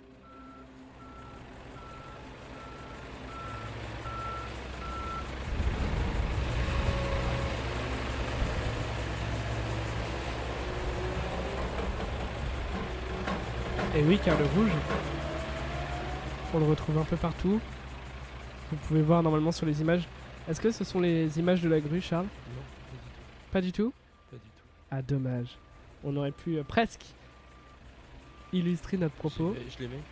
Car 14.26 14.36
le 14.38 14.44
rouge, 14.44 14.70
on 16.54 16.58
le 16.58 16.64
retrouve 16.66 16.98
un 16.98 17.04
peu 17.04 17.16
partout. 17.16 17.60
Vous 18.70 18.76
pouvez 18.88 19.00
voir 19.02 19.22
normalement 19.22 19.52
sur 19.52 19.64
les 19.66 19.80
images. 19.80 20.06
Est-ce 20.48 20.60
que 20.60 20.70
ce 20.72 20.82
sont 20.84 21.00
les 21.00 21.38
images 21.38 21.62
de 21.62 21.68
la 21.68 21.80
grue, 21.80 22.00
Charles? 22.00 22.24
Non, 22.26 22.62
Pas 23.52 23.60
du 23.60 23.72
tout? 23.72 23.92
pas 24.30 24.36
du 24.36 24.42
tout. 24.42 24.64
Ah, 24.90 25.00
dommage. 25.02 25.56
On 26.04 26.16
aurait 26.16 26.32
pu 26.32 26.56
euh, 26.58 26.62
presque 26.64 27.04
illustrer 28.52 28.96
notre 28.96 29.14
propos. 29.14 29.54
Je 29.54 29.58
les 29.58 29.64
mets- 29.64 29.70
Je 29.70 29.78
les 29.82 29.88
mets. 29.88 30.02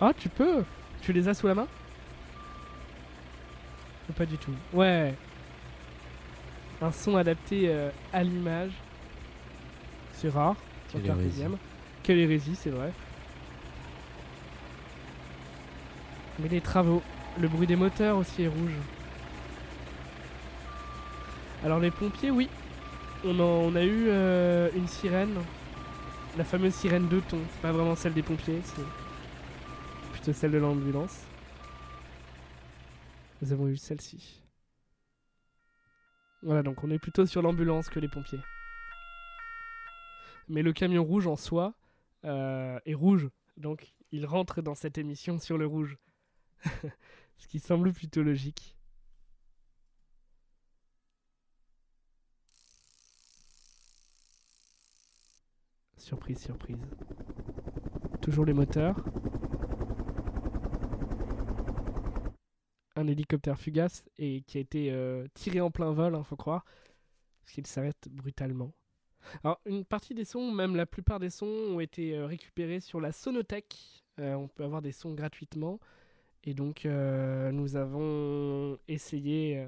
Ah, 0.00 0.12
tu 0.16 0.28
peux 0.28 0.64
Tu 1.02 1.12
les 1.12 1.28
as 1.28 1.34
sous 1.34 1.46
la 1.48 1.54
main? 1.54 1.66
Ou 4.08 4.12
pas 4.12 4.26
du 4.26 4.38
tout 4.38 4.54
Ouais. 4.72 5.14
Un 6.82 6.92
son 6.92 7.16
adapté 7.16 7.64
euh, 7.68 7.90
à 8.12 8.22
l'image. 8.22 8.72
C'est 10.14 10.28
rare. 10.30 10.54
sur 10.88 11.00
Quelle 11.02 11.10
hérésie. 11.10 11.44
Quelle 12.02 12.18
hérésie, 12.18 12.54
c'est 12.56 12.70
vrai. 12.70 12.92
Mais 16.42 16.48
les 16.48 16.60
travaux. 16.60 17.02
Le 17.38 17.48
bruit 17.48 17.66
des 17.66 17.76
moteurs 17.76 18.16
aussi 18.16 18.42
est 18.42 18.48
rouge. 18.48 18.72
Alors 21.64 21.78
les 21.78 21.90
pompiers, 21.90 22.30
oui. 22.30 22.48
On, 23.24 23.76
a 23.76 23.84
eu 23.84 24.06
euh, 24.08 24.70
une 24.74 24.88
sirène. 24.88 25.36
La 26.38 26.44
fameuse 26.44 26.74
sirène 26.74 27.08
de 27.08 27.20
ton. 27.20 27.38
C'est 27.52 27.60
pas 27.60 27.72
vraiment 27.72 27.94
celle 27.94 28.14
des 28.14 28.22
pompiers, 28.22 28.60
c'est 28.64 28.82
plutôt 30.12 30.32
celle 30.32 30.52
de 30.52 30.58
l'ambulance. 30.58 31.24
Nous 33.42 33.52
avons 33.52 33.68
eu 33.68 33.76
celle-ci. 33.76 34.42
Voilà, 36.42 36.62
donc 36.62 36.82
on 36.82 36.90
est 36.90 36.98
plutôt 36.98 37.26
sur 37.26 37.42
l'ambulance 37.42 37.90
que 37.90 38.00
les 38.00 38.08
pompiers. 38.08 38.40
Mais 40.48 40.62
le 40.62 40.72
camion 40.72 41.04
rouge 41.04 41.26
en 41.26 41.36
soi 41.36 41.74
euh, 42.24 42.78
est 42.86 42.94
rouge. 42.94 43.28
Donc 43.56 43.92
il 44.12 44.24
rentre 44.24 44.62
dans 44.62 44.74
cette 44.74 44.96
émission 44.96 45.38
sur 45.38 45.58
le 45.58 45.66
rouge. 45.66 45.98
Ce 47.38 47.46
qui 47.48 47.58
semble 47.58 47.92
plutôt 47.92 48.22
logique. 48.22 48.76
Surprise, 55.96 56.38
surprise. 56.38 56.80
Toujours 58.20 58.44
les 58.44 58.52
moteurs. 58.52 58.96
Un 62.96 63.06
hélicoptère 63.06 63.58
fugace 63.58 64.08
et 64.18 64.42
qui 64.42 64.58
a 64.58 64.60
été 64.60 64.90
euh, 64.92 65.26
tiré 65.34 65.60
en 65.60 65.70
plein 65.70 65.92
vol, 65.92 66.12
il 66.12 66.16
hein, 66.16 66.24
faut 66.24 66.36
croire, 66.36 66.64
parce 67.42 67.52
qu'il 67.52 67.66
s'arrête 67.66 68.08
brutalement. 68.10 68.72
Alors, 69.44 69.60
une 69.66 69.84
partie 69.84 70.14
des 70.14 70.24
sons, 70.24 70.50
même 70.50 70.76
la 70.76 70.86
plupart 70.86 71.20
des 71.20 71.30
sons, 71.30 71.46
ont 71.46 71.80
été 71.80 72.16
euh, 72.16 72.26
récupérés 72.26 72.80
sur 72.80 73.00
la 73.00 73.12
Sonothèque. 73.12 74.02
Euh, 74.18 74.34
on 74.34 74.48
peut 74.48 74.64
avoir 74.64 74.82
des 74.82 74.92
sons 74.92 75.14
gratuitement. 75.14 75.78
Et 76.44 76.54
donc, 76.54 76.84
nous 76.84 77.76
avons 77.76 78.78
essayé 78.88 79.66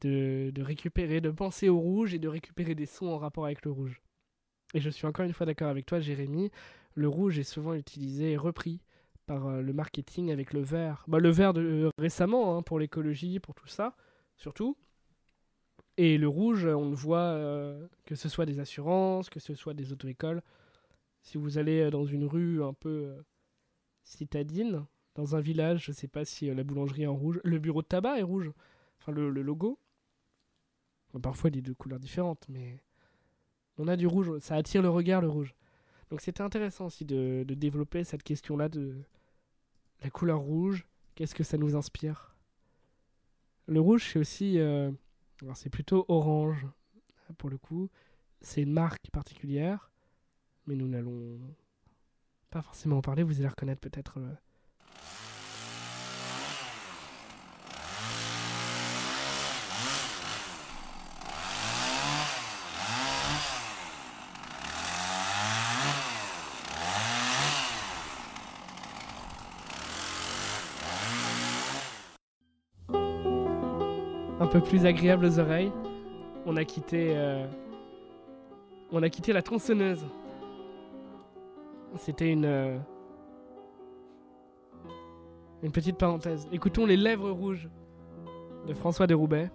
de, 0.00 0.50
de 0.50 0.62
récupérer, 0.62 1.20
de 1.20 1.30
penser 1.30 1.68
au 1.68 1.78
rouge 1.78 2.14
et 2.14 2.18
de 2.18 2.28
récupérer 2.28 2.74
des 2.74 2.86
sons 2.86 3.06
en 3.06 3.18
rapport 3.18 3.44
avec 3.44 3.64
le 3.64 3.70
rouge. 3.70 4.02
Et 4.74 4.80
je 4.80 4.90
suis 4.90 5.06
encore 5.06 5.24
une 5.24 5.32
fois 5.32 5.46
d'accord 5.46 5.68
avec 5.68 5.86
toi, 5.86 6.00
Jérémy. 6.00 6.50
Le 6.94 7.08
rouge 7.08 7.38
est 7.38 7.44
souvent 7.44 7.74
utilisé 7.74 8.32
et 8.32 8.36
repris 8.36 8.80
par 9.26 9.46
euh, 9.46 9.60
le 9.60 9.72
marketing 9.72 10.30
avec 10.30 10.52
le 10.52 10.60
vert. 10.60 11.04
Bah, 11.08 11.18
le 11.18 11.30
vert 11.30 11.52
de, 11.52 11.62
euh, 11.62 11.90
récemment, 11.98 12.56
hein, 12.56 12.62
pour 12.62 12.78
l'écologie, 12.78 13.38
pour 13.40 13.54
tout 13.54 13.68
ça, 13.68 13.94
surtout. 14.36 14.76
Et 15.96 16.18
le 16.18 16.28
rouge, 16.28 16.64
on 16.66 16.88
le 16.90 16.96
voit, 16.96 17.18
euh, 17.18 17.86
que 18.06 18.14
ce 18.14 18.28
soit 18.28 18.46
des 18.46 18.60
assurances, 18.60 19.28
que 19.28 19.40
ce 19.40 19.54
soit 19.54 19.74
des 19.74 19.92
auto-écoles. 19.92 20.42
Si 21.20 21.38
vous 21.38 21.58
allez 21.58 21.90
dans 21.90 22.04
une 22.04 22.24
rue 22.24 22.62
un 22.62 22.72
peu 22.72 23.14
citadine, 24.02 24.84
dans 25.14 25.36
un 25.36 25.40
village, 25.40 25.84
je 25.86 25.90
ne 25.90 25.96
sais 25.96 26.08
pas 26.08 26.24
si 26.24 26.52
la 26.52 26.64
boulangerie 26.64 27.02
est 27.02 27.06
en 27.06 27.16
rouge, 27.16 27.40
le 27.44 27.58
bureau 27.58 27.82
de 27.82 27.86
tabac 27.86 28.18
est 28.18 28.22
rouge, 28.22 28.50
enfin 29.00 29.12
le, 29.12 29.30
le 29.30 29.42
logo. 29.42 29.78
parfois, 31.22 31.50
il 31.50 31.58
est 31.58 31.62
de 31.62 31.72
couleurs 31.72 32.00
différentes, 32.00 32.46
mais 32.48 32.82
on 33.78 33.88
a 33.88 33.96
du 33.96 34.06
rouge, 34.06 34.38
ça 34.40 34.56
attire 34.56 34.82
le 34.82 34.88
regard, 34.88 35.20
le 35.20 35.28
rouge. 35.28 35.54
Donc 36.10 36.20
c'était 36.20 36.42
intéressant 36.42 36.86
aussi 36.86 37.04
de, 37.04 37.44
développer 37.48 38.04
cette 38.04 38.22
question-là 38.22 38.68
de 38.68 39.02
la 40.02 40.10
couleur 40.10 40.40
rouge. 40.40 40.86
Qu'est-ce 41.14 41.34
que 41.34 41.42
ça 41.42 41.56
nous 41.56 41.74
inspire? 41.74 42.36
Le 43.66 43.80
rouge, 43.80 44.10
c'est 44.12 44.18
aussi. 44.18 44.58
Euh, 44.58 44.90
alors 45.40 45.56
c'est 45.56 45.70
plutôt 45.70 46.04
orange, 46.08 46.66
pour 47.38 47.48
le 47.48 47.56
coup. 47.56 47.88
C'est 48.42 48.62
une 48.62 48.72
marque 48.72 49.10
particulière, 49.10 49.90
mais 50.66 50.74
nous 50.74 50.88
n'allons 50.88 51.40
pas 52.50 52.60
forcément 52.60 52.98
en 52.98 53.02
parler. 53.02 53.22
Vous 53.22 53.38
allez 53.38 53.48
reconnaître 53.48 53.80
peut-être. 53.80 54.18
Euh, 54.18 54.34
peu 74.52 74.60
plus 74.60 74.84
agréable 74.84 75.24
aux 75.24 75.38
oreilles, 75.38 75.72
on 76.44 76.58
a 76.58 76.64
quitté, 76.66 77.14
euh, 77.16 77.46
on 78.90 79.02
a 79.02 79.08
quitté 79.08 79.32
la 79.32 79.40
tronçonneuse. 79.40 80.04
C'était 81.96 82.30
une, 82.30 82.44
euh, 82.44 82.76
une 85.62 85.72
petite 85.72 85.96
parenthèse. 85.96 86.46
Écoutons 86.52 86.84
les 86.84 86.98
lèvres 86.98 87.30
rouges 87.30 87.70
de 88.66 88.74
François 88.74 89.06
de 89.06 89.14
Roubaix. 89.14 89.50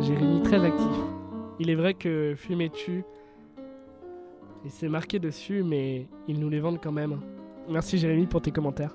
Jérémy 0.00 0.42
très 0.42 0.62
actif. 0.62 0.96
Il 1.58 1.70
est 1.70 1.76
vrai 1.76 1.94
que 1.94 2.34
Fumer 2.36 2.68
tue. 2.68 3.04
Il 4.66 4.70
s'est 4.70 4.88
marqué 4.88 5.18
dessus, 5.18 5.62
mais 5.62 6.08
ils 6.28 6.38
nous 6.38 6.50
les 6.50 6.60
vendent 6.60 6.80
quand 6.82 6.92
même. 6.92 7.20
Merci 7.68 7.98
Jérémy 7.98 8.26
pour 8.26 8.42
tes 8.42 8.50
commentaires. 8.50 8.94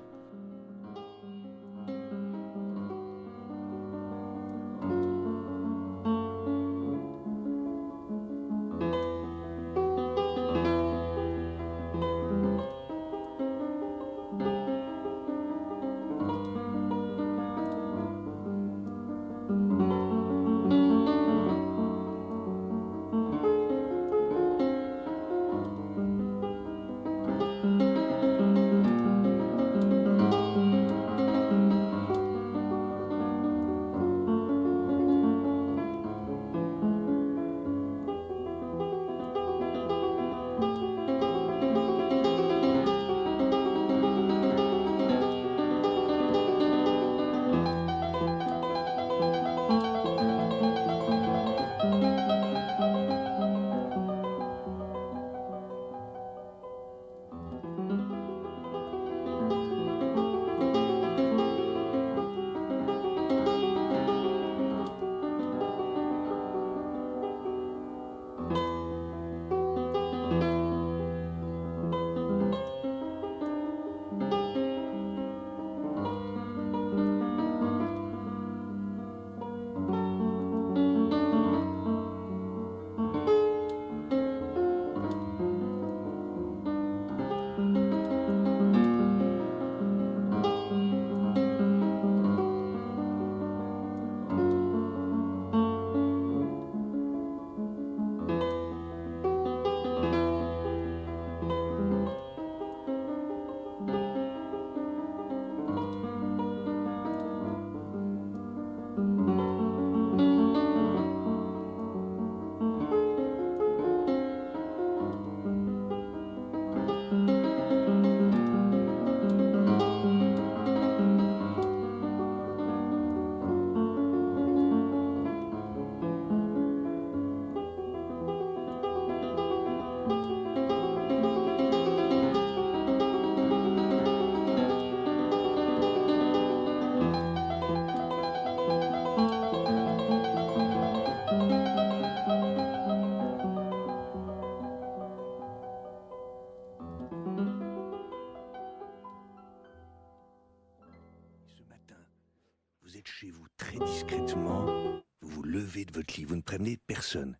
Votre 155.90 156.16
lit, 156.16 156.24
vous 156.24 156.36
ne 156.36 156.42
prévenez 156.42 156.78
personne. 156.86 157.36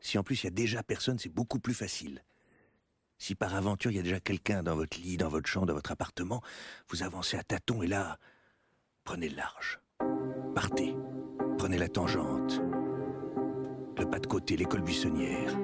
Si 0.00 0.18
en 0.18 0.22
plus 0.22 0.42
il 0.42 0.46
y 0.46 0.48
a 0.48 0.50
déjà 0.50 0.82
personne, 0.82 1.18
c'est 1.18 1.28
beaucoup 1.28 1.58
plus 1.58 1.74
facile. 1.74 2.22
Si 3.18 3.34
par 3.34 3.54
aventure 3.54 3.90
il 3.90 3.96
y 3.96 4.00
a 4.00 4.02
déjà 4.02 4.20
quelqu'un 4.20 4.62
dans 4.62 4.74
votre 4.74 5.00
lit, 5.00 5.16
dans 5.16 5.28
votre 5.28 5.48
chambre, 5.48 5.66
dans 5.66 5.74
votre 5.74 5.92
appartement, 5.92 6.42
vous 6.88 7.02
avancez 7.02 7.36
à 7.36 7.44
tâtons 7.44 7.82
et 7.82 7.86
là, 7.86 8.18
prenez 9.04 9.28
le 9.28 9.36
large. 9.36 9.80
Partez. 10.54 10.96
Prenez 11.58 11.78
la 11.78 11.88
tangente. 11.88 12.60
Le 13.96 14.10
pas 14.10 14.18
de 14.18 14.26
côté, 14.26 14.56
l'école 14.56 14.82
buissonnière. 14.82 15.56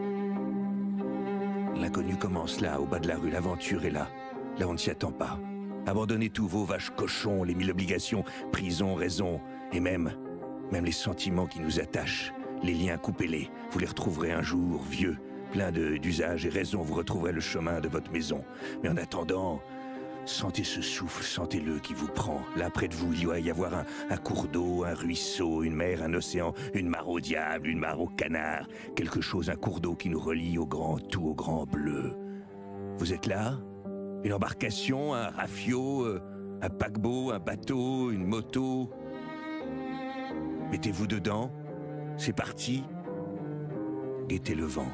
L'inconnu 1.75 2.17
commence 2.17 2.61
là, 2.61 2.81
au 2.81 2.87
bas 2.87 3.01
de 3.01 3.09
la 3.09 3.17
rue, 3.17 3.31
l'aventure 3.31 3.85
est 3.85 3.91
là. 3.91 4.09
Là 4.59 4.69
on 4.69 4.75
ne 4.75 4.79
s'y 4.79 4.91
attend 4.91 5.13
pas. 5.13 5.39
Abandonnez 5.87 6.31
tous 6.31 6.47
vos 6.47 6.65
vaches 6.65 6.91
cochons, 6.91 7.43
les 7.43 7.55
mille 7.55 7.71
obligations, 7.71 8.25
prison, 8.53 8.95
raison, 8.95 9.41
et 9.73 9.81
même, 9.81 10.13
même 10.73 10.85
les 10.85 10.93
sentiments 10.93 11.47
qui 11.47 11.61
nous 11.61 11.81
attachent, 11.81 12.33
les 12.63 12.75
liens, 12.75 12.99
coupez-les. 12.99 13.51
Vous 13.71 13.79
les 13.79 13.87
retrouverez 13.87 14.33
un 14.33 14.43
jour, 14.43 14.83
vieux, 14.83 15.17
plein 15.53 15.71
d'usages 15.71 16.45
et 16.47 16.49
raisons, 16.49 16.83
vous 16.83 16.95
retrouverez 16.95 17.33
le 17.33 17.41
chemin 17.41 17.81
de 17.81 17.89
votre 17.89 18.11
maison. 18.11 18.45
Mais 18.83 18.89
en 18.89 18.97
attendant, 18.97 19.61
sentez 20.25 20.65
ce 20.65 20.83
souffle, 20.83 21.23
sentez-le 21.23 21.79
qui 21.79 21.95
vous 21.95 22.09
prend. 22.09 22.43
Là, 22.57 22.69
près 22.69 22.89
de 22.89 22.95
vous, 22.95 23.13
il 23.13 23.23
doit 23.23 23.39
y 23.39 23.51
avoir 23.51 23.75
un, 23.75 23.85
un 24.11 24.17
cours 24.17 24.49
d'eau, 24.49 24.85
un 24.85 24.95
ruisseau, 24.95 25.63
une 25.63 25.75
mer, 25.75 26.03
un 26.03 26.13
océan, 26.15 26.53
une 26.75 26.89
mare 26.89 27.09
au 27.09 27.21
diable, 27.21 27.69
une 27.69 27.79
mare 27.79 28.01
au 28.01 28.09
canard, 28.09 28.67
quelque 28.95 29.21
chose, 29.21 29.49
un 29.51 29.57
cours 29.57 29.81
d'eau 29.81 29.95
qui 29.95 30.09
nous 30.09 30.21
relie 30.21 30.59
au 30.59 30.67
grand 30.67 30.99
tout, 30.99 31.29
au 31.29 31.35
grand 31.35 31.65
bleu. 31.65 32.15
Vous 32.99 33.13
êtes 33.13 33.27
là? 33.27 33.59
Une 34.25 34.33
embarcation, 34.33 35.15
un 35.15 35.29
rafio, 35.29 36.05
euh, 36.05 36.21
un 36.61 36.69
paquebot, 36.69 37.31
un 37.31 37.39
bateau, 37.39 38.11
une 38.11 38.25
moto? 38.25 38.91
Mettez-vous 40.71 41.07
dedans, 41.07 41.51
c'est 42.19 42.35
parti. 42.35 42.85
Guettez 44.29 44.55
le 44.55 44.67
vent. 44.67 44.93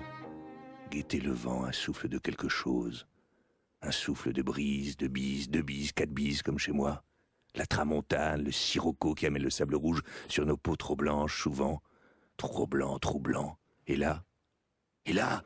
Guettez 0.93 1.21
le 1.21 1.33
vent, 1.33 1.65
un 1.65 1.73
souffle 1.73 2.09
de 2.09 2.19
quelque 2.19 2.49
chose. 2.49 3.09
Un 3.83 3.91
souffle 3.91 4.33
de 4.33 4.41
brise, 4.41 4.97
de 4.97 5.09
bise, 5.09 5.51
deux 5.51 5.63
bises, 5.63 5.93
quatre 5.93 6.13
bises 6.13 6.43
comme 6.43 6.61
chez 6.61 6.71
moi. 6.71 7.03
La 7.57 7.67
tramontane, 7.67 8.45
le 8.45 8.53
sirocco 8.53 9.15
qui 9.15 9.27
amène 9.27 9.43
le 9.43 9.51
sable 9.51 9.75
rouge 9.75 10.03
sur 10.29 10.47
nos 10.47 10.57
peaux 10.57 10.77
trop 10.77 10.95
blanches 10.95 11.43
souvent. 11.43 11.83
Trop 12.37 12.69
blanc, 12.69 13.01
trop 13.01 13.19
blanc. 13.19 13.59
Et 13.89 13.97
là? 13.97 14.25
Et 15.07 15.13
là? 15.13 15.43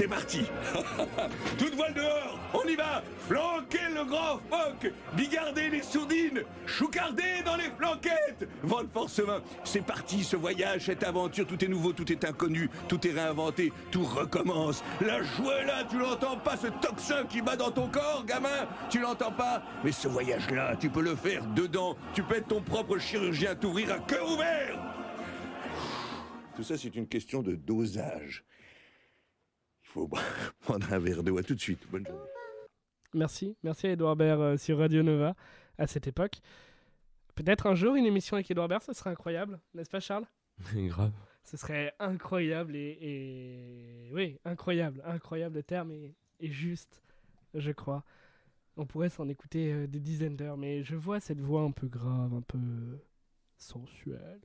C'est 0.00 0.06
parti. 0.06 0.42
Toute 1.58 1.74
voile 1.74 1.92
dehors 1.92 2.38
On 2.54 2.66
y 2.66 2.76
va. 2.76 3.02
Flanquez 3.28 3.88
le 3.92 4.04
grand 4.04 4.38
phoque. 4.48 4.92
Bigardez 5.14 5.68
les 5.68 5.82
sourdines 5.82 6.42
Choucardez 6.64 7.42
dans 7.44 7.56
les 7.56 7.70
flanquettes. 7.76 8.48
Vent 8.62 8.84
de 8.84 8.88
force 8.88 9.18
main 9.18 9.42
C'est 9.62 9.84
parti 9.84 10.24
ce 10.24 10.36
voyage, 10.36 10.86
cette 10.86 11.02
aventure, 11.02 11.46
tout 11.46 11.62
est 11.64 11.68
nouveau, 11.68 11.92
tout 11.92 12.10
est 12.10 12.24
inconnu, 12.24 12.70
tout 12.88 13.06
est 13.06 13.10
réinventé, 13.10 13.72
tout 13.90 14.04
recommence. 14.04 14.82
La 15.00 15.22
joie 15.22 15.64
là, 15.64 15.84
tu 15.90 15.98
l'entends 15.98 16.38
pas, 16.38 16.56
ce 16.56 16.68
tocsin 16.68 17.24
qui 17.28 17.42
bat 17.42 17.56
dans 17.56 17.70
ton 17.70 17.88
corps, 17.88 18.24
gamin? 18.24 18.68
Tu 18.88 19.00
l'entends 19.00 19.32
pas? 19.32 19.62
Mais 19.84 19.92
ce 19.92 20.08
voyage-là, 20.08 20.76
tu 20.76 20.88
peux 20.88 21.02
le 21.02 21.16
faire 21.16 21.44
dedans, 21.48 21.96
tu 22.14 22.22
peux 22.22 22.36
être 22.36 22.48
ton 22.48 22.62
propre 22.62 22.96
chirurgien, 22.96 23.54
t'ouvrir 23.56 23.92
à 23.92 23.98
cœur 23.98 24.30
ouvert. 24.30 24.78
Tout 26.56 26.62
ça, 26.62 26.78
c'est 26.78 26.94
une 26.94 27.06
question 27.08 27.42
de 27.42 27.54
dosage. 27.54 28.44
Il 29.90 29.92
faut 29.92 30.08
prendre 30.60 30.92
un 30.92 30.98
verre 30.98 31.22
d'eau. 31.22 31.38
À 31.38 31.42
tout 31.42 31.54
de 31.54 31.60
suite. 31.60 31.80
Bonne 31.90 32.06
journée. 32.06 32.20
Merci, 33.12 33.56
merci 33.64 33.88
à 33.88 33.90
Edouard 33.92 34.14
Baird 34.16 34.40
euh, 34.40 34.56
sur 34.56 34.78
Radio 34.78 35.02
Nova 35.02 35.34
à 35.78 35.86
cette 35.88 36.06
époque. 36.06 36.38
Peut-être 37.34 37.66
un 37.66 37.74
jour 37.74 37.96
une 37.96 38.06
émission 38.06 38.36
avec 38.36 38.48
Edouard 38.50 38.68
Baird, 38.68 38.82
ce 38.82 38.92
serait 38.92 39.10
incroyable, 39.10 39.58
n'est-ce 39.74 39.90
pas 39.90 39.98
Charles? 40.00 40.26
Grave. 40.74 41.12
Ce 41.42 41.56
serait 41.56 41.92
incroyable 41.98 42.76
et, 42.76 42.98
et- 43.00 44.10
Oui, 44.12 44.38
incroyable, 44.44 45.02
incroyable 45.04 45.56
le 45.56 45.62
terme 45.64 45.90
est 45.90 46.14
juste, 46.42 47.02
je 47.54 47.72
crois. 47.72 48.04
On 48.76 48.86
pourrait 48.86 49.08
s'en 49.10 49.28
écouter 49.28 49.72
euh, 49.72 49.86
des 49.88 49.98
dizaines 50.00 50.36
d'heures, 50.36 50.56
mais 50.56 50.84
je 50.84 50.94
vois 50.94 51.18
cette 51.18 51.40
voix 51.40 51.62
un 51.62 51.72
peu 51.72 51.88
grave, 51.88 52.32
un 52.32 52.42
peu 52.42 52.98
sensuelle. 53.56 54.40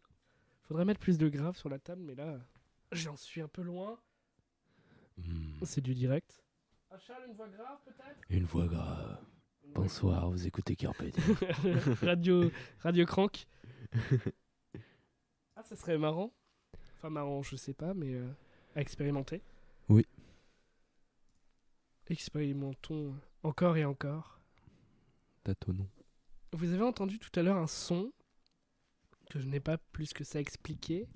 Faudrait 0.64 0.86
mettre 0.86 1.00
plus 1.00 1.20
de 1.20 1.30
grave 1.30 1.56
sur 1.56 1.70
la 1.70 1.78
table, 1.78 2.02
mais 2.04 2.16
là, 2.16 2.40
j'en 2.92 3.16
suis 3.16 3.42
un 3.42 3.48
peu 3.48 3.62
loin. 3.62 4.00
Hmm. 5.18 5.64
C'est 5.64 5.82
du 5.82 5.94
direct. 5.94 6.44
Ah 6.92 6.98
Charles, 7.00 7.24
une 7.28 7.34
voix 7.36 7.48
grave 7.50 7.78
peut-être? 7.86 8.20
Une 8.30 8.46
voix 8.46 8.68
grave. 8.68 9.20
Bonsoir, 9.74 10.30
vous 10.30 10.48
écoutez 10.48 10.76
Carpe 10.76 11.04
Diem. 11.04 11.36
Radio, 12.02 12.52
Radio 12.80 13.06
Crank. 13.06 13.48
Ah, 15.58 15.64
ça 15.64 15.78
serait 15.78 15.98
marrant. 15.98 16.34
Enfin, 16.98 17.10
marrant, 17.10 17.42
je 17.42 17.56
sais 17.56 17.74
pas, 17.74 17.94
mais 17.94 18.14
euh, 18.14 18.28
à 18.76 18.82
expérimenter. 18.82 19.42
Oui. 19.88 20.06
Expérimentons 22.08 23.16
encore 23.42 23.78
et 23.78 23.86
encore. 23.86 24.42
Tâtonnons. 25.46 25.88
Vous 26.52 26.74
avez 26.74 26.84
entendu 26.84 27.20
tout 27.20 27.32
à 27.40 27.42
l'heure 27.42 27.56
un 27.56 27.68
son 27.68 28.12
que 29.30 29.40
je 29.40 29.48
n'ai 29.48 29.62
pas 29.62 29.78
plus 29.78 30.12
que 30.14 30.26
ça 30.26 30.42
expliqué. 30.42 31.08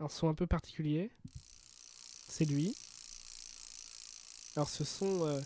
Un 0.00 0.08
son 0.08 0.28
un 0.28 0.34
peu 0.34 0.46
particulier. 0.46 1.10
C'est 2.26 2.46
lui. 2.46 2.74
Alors 4.54 4.68
ce 4.68 4.84
son 4.84 5.26
euh, 5.26 5.40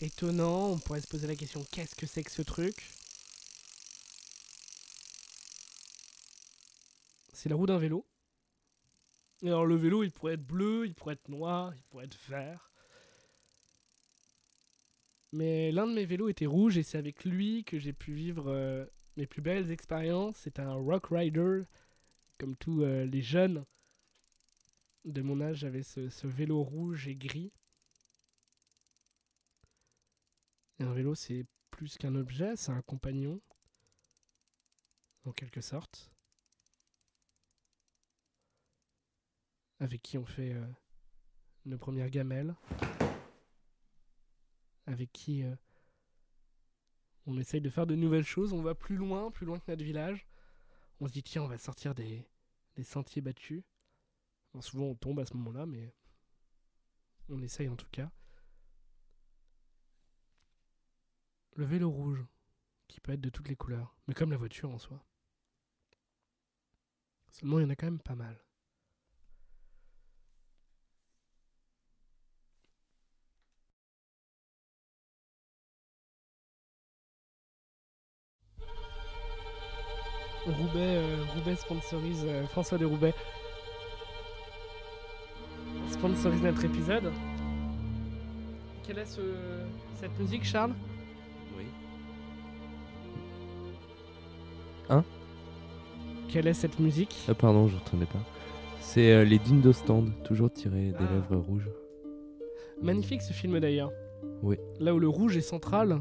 étonnant, 0.00 0.72
on 0.72 0.78
pourrait 0.78 1.00
se 1.00 1.06
poser 1.06 1.26
la 1.26 1.36
question 1.36 1.64
qu'est-ce 1.70 1.94
que 1.94 2.06
c'est 2.06 2.22
que 2.22 2.30
ce 2.30 2.42
truc? 2.42 2.90
C'est 7.32 7.48
la 7.48 7.56
roue 7.56 7.66
d'un 7.66 7.78
vélo. 7.78 8.06
Alors 9.42 9.64
le 9.64 9.76
vélo, 9.76 10.02
il 10.02 10.10
pourrait 10.10 10.34
être 10.34 10.46
bleu, 10.46 10.86
il 10.86 10.94
pourrait 10.94 11.14
être 11.14 11.28
noir, 11.30 11.74
il 11.74 11.82
pourrait 11.84 12.04
être 12.04 12.18
vert. 12.28 12.70
Mais 15.32 15.72
l'un 15.72 15.86
de 15.86 15.94
mes 15.94 16.04
vélos 16.04 16.28
était 16.28 16.46
rouge 16.46 16.76
et 16.76 16.82
c'est 16.82 16.98
avec 16.98 17.24
lui 17.24 17.64
que 17.64 17.78
j'ai 17.78 17.94
pu 17.94 18.12
vivre 18.12 18.48
euh, 18.48 18.84
mes 19.16 19.26
plus 19.26 19.40
belles 19.40 19.70
expériences. 19.70 20.36
C'est 20.36 20.60
un 20.60 20.74
Rock 20.74 21.06
Rider, 21.10 21.62
comme 22.38 22.54
tous 22.54 22.82
euh, 22.82 23.06
les 23.06 23.22
jeunes 23.22 23.64
de 25.06 25.22
mon 25.22 25.40
âge, 25.40 25.58
j'avais 25.58 25.82
ce 25.82 26.26
vélo 26.26 26.62
rouge 26.62 27.08
et 27.08 27.14
gris. 27.14 27.52
Et 30.78 30.84
un 30.84 30.92
vélo, 30.92 31.14
c'est 31.14 31.46
plus 31.70 31.96
qu'un 31.96 32.14
objet, 32.14 32.56
c'est 32.56 32.72
un 32.72 32.82
compagnon, 32.82 33.40
en 35.24 35.32
quelque 35.32 35.60
sorte, 35.60 36.10
avec 39.80 40.02
qui 40.02 40.18
on 40.18 40.24
fait 40.24 40.52
euh, 40.52 40.66
nos 41.64 41.78
premières 41.78 42.10
gamelles 42.10 42.54
avec 44.86 45.12
qui 45.12 45.42
euh, 45.42 45.54
on 47.26 47.38
essaye 47.38 47.60
de 47.60 47.70
faire 47.70 47.86
de 47.86 47.94
nouvelles 47.94 48.24
choses. 48.24 48.52
On 48.52 48.62
va 48.62 48.74
plus 48.74 48.96
loin, 48.96 49.30
plus 49.30 49.46
loin 49.46 49.58
que 49.58 49.64
notre 49.68 49.84
village. 49.84 50.26
On 51.00 51.06
se 51.06 51.12
dit, 51.12 51.22
tiens, 51.22 51.42
on 51.42 51.48
va 51.48 51.58
sortir 51.58 51.94
des, 51.94 52.26
sentiers 52.82 53.22
battus. 53.22 53.62
Souvent, 54.60 54.86
on 54.86 54.94
tombe 54.94 55.18
à 55.18 55.26
ce 55.26 55.34
moment-là, 55.34 55.66
mais 55.66 55.92
on 57.28 57.42
essaye 57.42 57.68
en 57.68 57.76
tout 57.76 57.88
cas. 57.90 58.10
Le 61.54 61.64
vélo 61.64 61.90
rouge, 61.90 62.24
qui 62.88 63.00
peut 63.00 63.12
être 63.12 63.20
de 63.20 63.28
toutes 63.30 63.48
les 63.48 63.56
couleurs, 63.56 63.96
mais 64.06 64.14
comme 64.14 64.30
la 64.30 64.36
voiture 64.36 64.70
en 64.70 64.78
soi. 64.78 65.04
Seulement, 67.30 67.58
il 67.58 67.62
y 67.62 67.66
en 67.66 67.70
a 67.70 67.76
quand 67.76 67.86
même 67.86 68.00
pas 68.00 68.14
mal. 68.14 68.40
Roubaix, 80.46 80.96
euh, 80.98 81.24
Roubaix 81.34 81.56
sponsorise 81.56 82.22
euh, 82.26 82.46
François 82.48 82.76
de 82.76 82.84
Roubaix. 82.84 83.14
Sponsorise 85.90 86.42
notre 86.42 86.64
épisode. 86.64 87.10
Quelle 88.86 88.98
est 88.98 89.06
ce- 89.06 89.64
cette 89.94 90.18
musique, 90.18 90.44
Charles? 90.44 90.74
Quelle 96.34 96.48
est 96.48 96.52
cette 96.54 96.80
musique 96.80 97.14
Ah 97.28 97.34
pardon, 97.34 97.68
je 97.68 97.76
retenais 97.76 98.06
pas. 98.06 98.18
C'est 98.80 99.12
euh, 99.12 99.22
les 99.24 99.38
Dindo 99.38 99.72
Stand, 99.72 100.10
toujours 100.24 100.50
tirés 100.52 100.88
des 100.88 100.96
Ah. 100.98 101.12
lèvres 101.14 101.36
rouges. 101.36 101.70
Magnifique 102.82 103.22
ce 103.22 103.32
film 103.32 103.60
d'ailleurs. 103.60 103.92
Oui. 104.42 104.56
Là 104.80 104.96
où 104.96 104.98
le 104.98 105.06
rouge 105.06 105.36
est 105.36 105.40
central. 105.42 106.00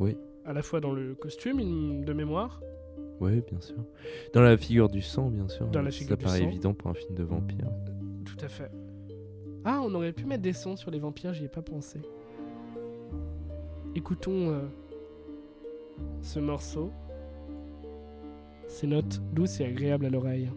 Oui. 0.00 0.16
À 0.46 0.54
la 0.54 0.62
fois 0.62 0.80
dans 0.80 0.92
le 0.92 1.14
costume 1.14 2.02
de 2.02 2.12
mémoire. 2.14 2.62
Oui, 3.20 3.42
bien 3.46 3.60
sûr. 3.60 3.76
Dans 4.32 4.40
la 4.40 4.56
figure 4.56 4.88
du 4.88 5.02
sang, 5.02 5.28
bien 5.28 5.48
sûr. 5.50 5.66
Dans 5.66 5.82
la 5.82 5.90
Ça 5.90 5.98
figure 5.98 6.16
du 6.16 6.24
paraît 6.24 6.38
sang. 6.38 6.46
évident 6.48 6.72
pour 6.72 6.90
un 6.90 6.94
film 6.94 7.14
de 7.14 7.22
vampire. 7.22 7.68
Tout 8.24 8.42
à 8.42 8.48
fait. 8.48 8.70
Ah, 9.66 9.82
on 9.84 9.92
aurait 9.94 10.12
pu 10.14 10.24
mettre 10.24 10.42
des 10.44 10.54
sons 10.54 10.76
sur 10.76 10.90
les 10.90 10.98
vampires, 10.98 11.34
j'y 11.34 11.44
ai 11.44 11.48
pas 11.48 11.60
pensé. 11.60 12.00
Écoutons 13.94 14.48
euh, 14.50 14.60
ce 16.22 16.38
morceau. 16.40 16.90
Ces 18.76 18.86
notes 18.86 19.22
douces 19.32 19.60
et 19.60 19.64
agréables 19.64 20.04
à 20.04 20.10
l'oreille. 20.10 20.50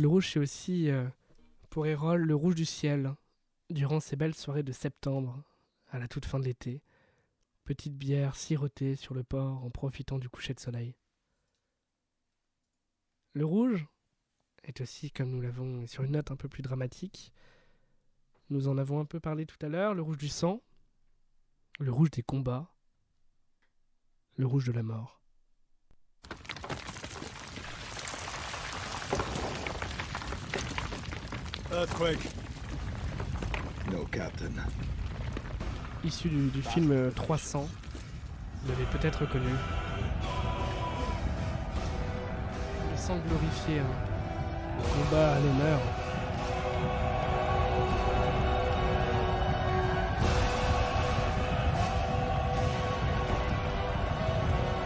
Le 0.00 0.08
rouge 0.08 0.30
c'est 0.32 0.38
aussi 0.38 0.90
euh, 0.90 1.06
pour 1.68 1.86
Hérol 1.86 2.22
le 2.22 2.34
rouge 2.34 2.54
du 2.54 2.64
ciel, 2.64 3.14
durant 3.68 4.00
ces 4.00 4.16
belles 4.16 4.34
soirées 4.34 4.62
de 4.62 4.72
septembre, 4.72 5.42
à 5.90 5.98
la 5.98 6.08
toute 6.08 6.24
fin 6.24 6.38
de 6.38 6.44
l'été. 6.44 6.82
Petite 7.64 7.96
bière 7.96 8.34
sirotée 8.34 8.96
sur 8.96 9.14
le 9.14 9.22
port 9.22 9.62
en 9.62 9.70
profitant 9.70 10.18
du 10.18 10.28
coucher 10.28 10.54
de 10.54 10.60
soleil. 10.60 10.96
Le 13.34 13.44
rouge 13.44 13.86
est 14.64 14.80
aussi, 14.80 15.10
comme 15.10 15.30
nous 15.30 15.40
l'avons, 15.40 15.86
sur 15.86 16.02
une 16.02 16.12
note 16.12 16.30
un 16.30 16.36
peu 16.36 16.48
plus 16.48 16.62
dramatique. 16.62 17.32
Nous 18.48 18.68
en 18.68 18.78
avons 18.78 18.98
un 19.00 19.04
peu 19.04 19.20
parlé 19.20 19.44
tout 19.44 19.64
à 19.64 19.68
l'heure, 19.68 19.94
le 19.94 20.02
rouge 20.02 20.18
du 20.18 20.28
sang, 20.28 20.62
le 21.78 21.92
rouge 21.92 22.10
des 22.10 22.22
combats, 22.22 22.72
le 24.36 24.46
rouge 24.46 24.64
de 24.64 24.72
la 24.72 24.82
mort. 24.82 25.19
Earthquake. 31.72 32.28
No, 33.92 34.04
Captain. 34.10 34.52
Issu 36.04 36.28
du, 36.28 36.48
du 36.48 36.62
film 36.62 36.90
euh, 36.90 37.10
300, 37.10 37.68
vous 38.62 38.72
l'avez 38.72 38.84
peut-être 38.86 39.20
reconnu. 39.20 39.50
Le 42.90 42.96
sang 42.96 43.18
glorifié, 43.28 43.78
hein. 43.78 43.84
le 44.78 45.04
combat 45.04 45.32
à 45.32 45.34
l'honneur. 45.36 45.78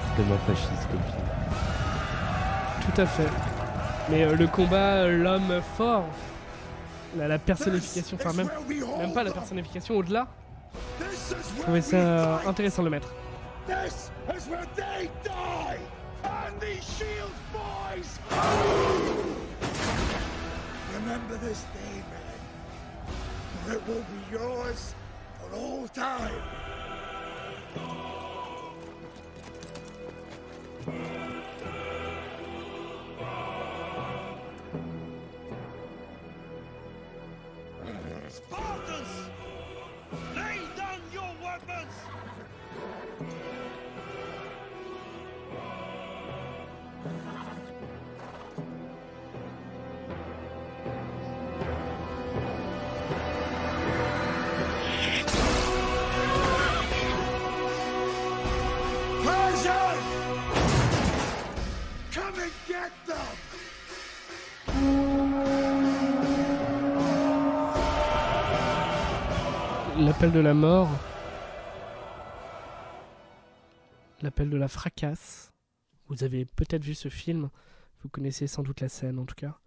C'est 0.03 0.17
tellement 0.17 0.39
fasciste 0.47 0.89
comme 0.91 1.03
film. 1.03 1.25
Tout 2.83 3.01
à 3.01 3.07
fait. 3.07 3.31
Mais 4.11 4.25
euh, 4.25 4.37
le 4.37 4.47
combat, 4.47 5.05
euh, 5.05 5.17
l'homme 5.23 5.63
fort, 5.77 6.05
la, 7.17 7.39
personnification, 7.39 8.17
enfin 8.21 8.33
même, 8.33 8.51
même 8.99 9.13
pas 9.13 9.23
la 9.23 9.33
personnification, 9.33 9.97
au-delà, 9.97 10.29
je 11.01 11.63
trouvais 11.63 11.81
ça 11.81 12.41
intéressant 12.47 12.83
de 12.83 12.89
le 12.89 12.91
mettre. 12.91 13.15
Remember 20.95 21.37
this 21.37 21.65
day, 21.75 22.03
it 23.75 23.87
will 23.87 24.01
be 24.01 24.33
yours 24.33 24.95
for 25.39 25.55
all 25.55 25.89
time. 25.89 26.64
L'appel 70.25 70.41
de 70.41 70.47
la 70.47 70.55
mort. 70.55 70.89
L'appel 74.23 74.49
de 74.49 74.57
la 74.57 74.69
fracasse. 74.69 75.53
Vous 76.09 76.25
avez 76.25 76.47
peut-être 76.47 76.83
vu 76.83 76.95
ce 76.95 77.11
film. 77.11 77.51
Vous 78.01 78.09
connaissez 78.09 78.47
sans 78.47 78.63
doute 78.63 78.81
la 78.81 78.89
scène 78.89 79.19
en 79.19 79.27
tout 79.27 79.35
cas. 79.35 79.59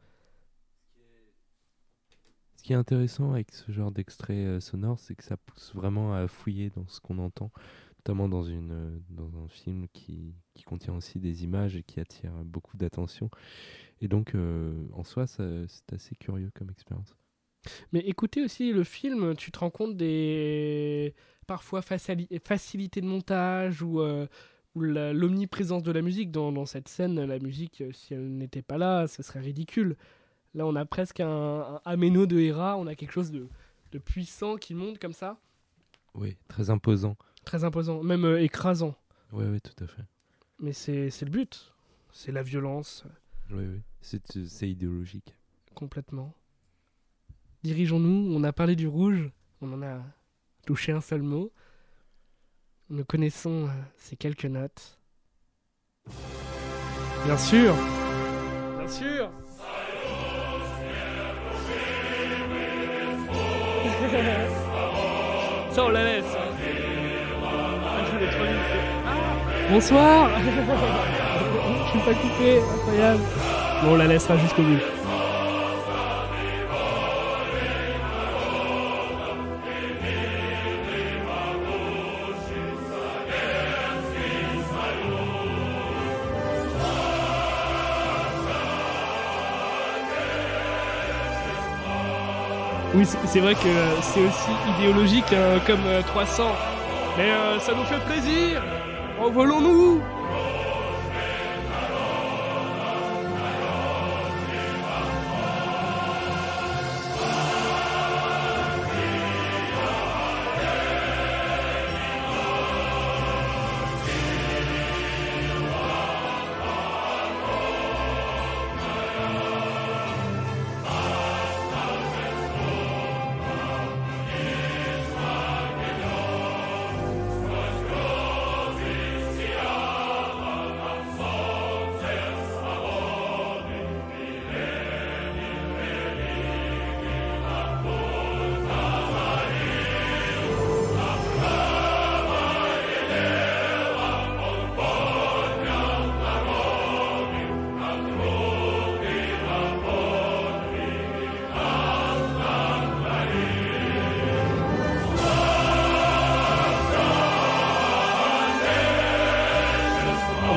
Ce 2.56 2.64
qui 2.64 2.74
est 2.74 2.76
intéressant 2.76 3.34
avec 3.34 3.54
ce 3.54 3.72
genre 3.72 3.92
d'extrait 3.92 4.46
euh, 4.46 4.60
sonore, 4.60 5.00
c'est 5.00 5.14
que 5.14 5.24
ça 5.24 5.38
pousse 5.38 5.76
vraiment 5.76 6.16
à 6.16 6.28
fouiller 6.28 6.72
dans 6.72 6.88
ce 6.88 7.02
qu'on 7.02 7.20
entend, 7.20 7.52
notamment 8.00 8.28
dans, 8.28 8.42
une, 8.42 8.72
euh, 8.72 9.00
dans 9.12 9.38
un 9.38 9.48
film 9.50 9.88
qui, 9.94 10.34
qui 10.56 10.64
contient 10.64 10.96
aussi 10.96 11.20
des 11.20 11.44
images 11.44 11.76
et 11.76 11.84
qui 11.84 12.00
attire 12.00 12.32
beaucoup 12.44 12.78
d'attention. 12.78 13.30
Et 14.02 14.08
donc, 14.08 14.34
euh, 14.34 14.88
en 14.94 15.04
soi, 15.04 15.28
c'est 15.28 15.94
assez 15.94 16.16
curieux 16.16 16.50
comme 16.56 16.72
expérience. 16.72 17.16
Mais 17.94 18.00
écoutez 18.00 18.44
aussi 18.44 18.72
le 18.74 18.84
film, 18.84 19.36
tu 19.36 19.52
te 19.52 19.60
rends 19.60 19.70
compte 19.70 19.96
des 19.98 21.14
parfois 21.48 21.82
facili- 21.82 22.28
facilités 22.46 23.02
de 23.02 23.06
montage 23.08 23.82
ou, 23.82 24.02
euh, 24.02 24.28
l'omniprésence 24.76 25.82
de 25.84 25.92
la 25.92 26.02
musique 26.02 26.32
dans, 26.32 26.52
dans 26.52 26.66
cette 26.66 26.88
scène. 26.88 27.24
La 27.26 27.40
musique, 27.40 27.82
euh, 27.82 27.92
si 27.94 28.14
elle 28.14 28.38
n'était 28.38 28.62
pas 28.62 28.78
là, 28.78 29.08
ce 29.08 29.24
serait 29.24 29.40
ridicule. 29.40 29.96
Là, 30.54 30.66
on 30.68 30.76
a 30.76 30.86
presque 30.86 31.20
un, 31.20 31.28
un 31.28 31.82
améno 31.86 32.26
de 32.26 32.40
Hera, 32.40 32.78
on 32.78 32.88
a 32.88 32.96
quelque 32.96 33.12
chose 33.12 33.32
de, 33.32 33.48
de 33.92 33.98
puissant 34.00 34.56
qui 34.58 34.74
monte 34.74 35.00
comme 35.00 35.14
ça, 35.14 35.38
Oui, 36.16 36.36
très 36.48 36.70
imposant. 36.70 37.16
très 37.46 37.64
imposant, 37.64 38.04
même 38.04 38.26
euh, 38.26 38.42
écrasant. 38.42 38.96
Oui, 39.32 39.46
oui, 39.46 39.60
tout 39.62 39.84
à 39.84 39.88
fait. 39.88 40.04
Mais 40.60 40.74
c'est 40.74 41.10
le 41.22 41.30
but, 41.30 41.74
c'est 42.12 42.32
la 42.32 42.42
violence, 42.44 43.04
Oui, 43.52 43.66
oui. 43.66 43.82
C'est 44.02 44.70
idéologique. 44.70 45.36
complètement. 45.76 46.34
Dirigeons-nous, 47.68 48.34
on 48.34 48.46
a 48.46 48.54
parlé 48.54 48.78
du 48.78 48.88
rouge, 48.88 49.30
on 49.60 49.74
en 49.74 49.82
a 49.82 49.98
touché 50.66 50.94
un 50.94 51.02
seul 51.02 51.22
mot. 51.22 51.52
Nous 52.90 53.04
connaissons 53.04 53.66
euh, 53.66 53.72
ces 53.98 54.16
quelques 54.16 54.46
notes. 54.46 54.98
Bien 57.26 57.38
sûr 57.38 57.76
Bien 58.78 58.88
sûr 58.88 59.30
Ça, 65.72 65.84
on 65.84 65.90
la 65.90 66.04
laisse. 66.06 66.38
Bonsoir 69.70 70.30
Je 70.40 71.90
suis 71.90 72.00
pas 72.00 72.14
coupé, 72.14 72.62
incroyable. 72.62 73.24
Bon, 73.84 73.92
on 73.92 73.96
la 73.98 74.08
laissera 74.08 74.38
jusqu'au 74.38 74.64
bout. 74.64 74.97
Oui, 92.98 93.06
c'est 93.06 93.42
vrai 93.42 93.54
que 93.54 93.68
euh, 93.68 94.02
c'est 94.02 94.22
aussi 94.22 94.52
idéologique 94.76 95.32
hein, 95.32 95.60
comme 95.68 95.86
euh, 95.86 96.02
300. 96.02 96.46
Mais 97.16 97.30
euh, 97.30 97.60
ça 97.60 97.74
nous 97.76 97.84
fait 97.84 98.04
plaisir. 98.12 98.64
Envolons-nous. 99.22 100.02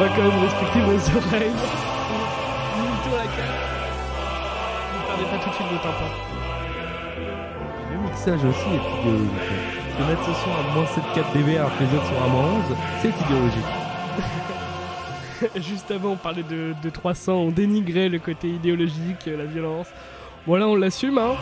Va 0.00 0.08
quand 0.08 0.22
même 0.22 0.40
respecter 0.40 0.80
vos 0.80 0.96
oreilles. 1.18 1.52
La 3.12 3.22
carte. 3.22 3.60
Ne 4.94 5.00
perdez 5.06 5.24
pas 5.24 5.38
tout 5.44 5.50
de 5.50 5.54
suite 5.54 5.66
vos 5.70 5.76
tympans. 5.78 6.14
Le 7.90 7.96
mixage 8.08 8.44
aussi 8.44 8.68
est 8.70 9.00
idéologique. 9.00 9.60
De 9.98 10.04
mettre 10.04 10.24
ce 10.24 10.32
son 10.32 10.52
à 10.52 10.62
moins 10.74 10.84
7,4 10.84 11.32
dB 11.34 11.58
alors 11.58 11.76
que 11.76 11.82
les 11.84 11.94
autres 11.94 12.06
sont 12.06 12.24
à 12.24 12.28
moins 12.28 12.44
11, 12.44 12.76
c'est 13.02 13.14
idéologique. 13.26 13.70
Juste 15.68 15.90
avant, 15.90 16.12
on 16.12 16.16
parlait 16.16 16.44
de, 16.44 16.74
de 16.82 16.90
300, 16.90 17.32
on 17.34 17.50
dénigrait 17.50 18.08
le 18.08 18.18
côté 18.18 18.48
idéologique, 18.48 19.26
la 19.26 19.44
violence. 19.44 19.88
Voilà, 20.46 20.66
on 20.66 20.76
l'assume, 20.76 21.18
hein. 21.18 21.34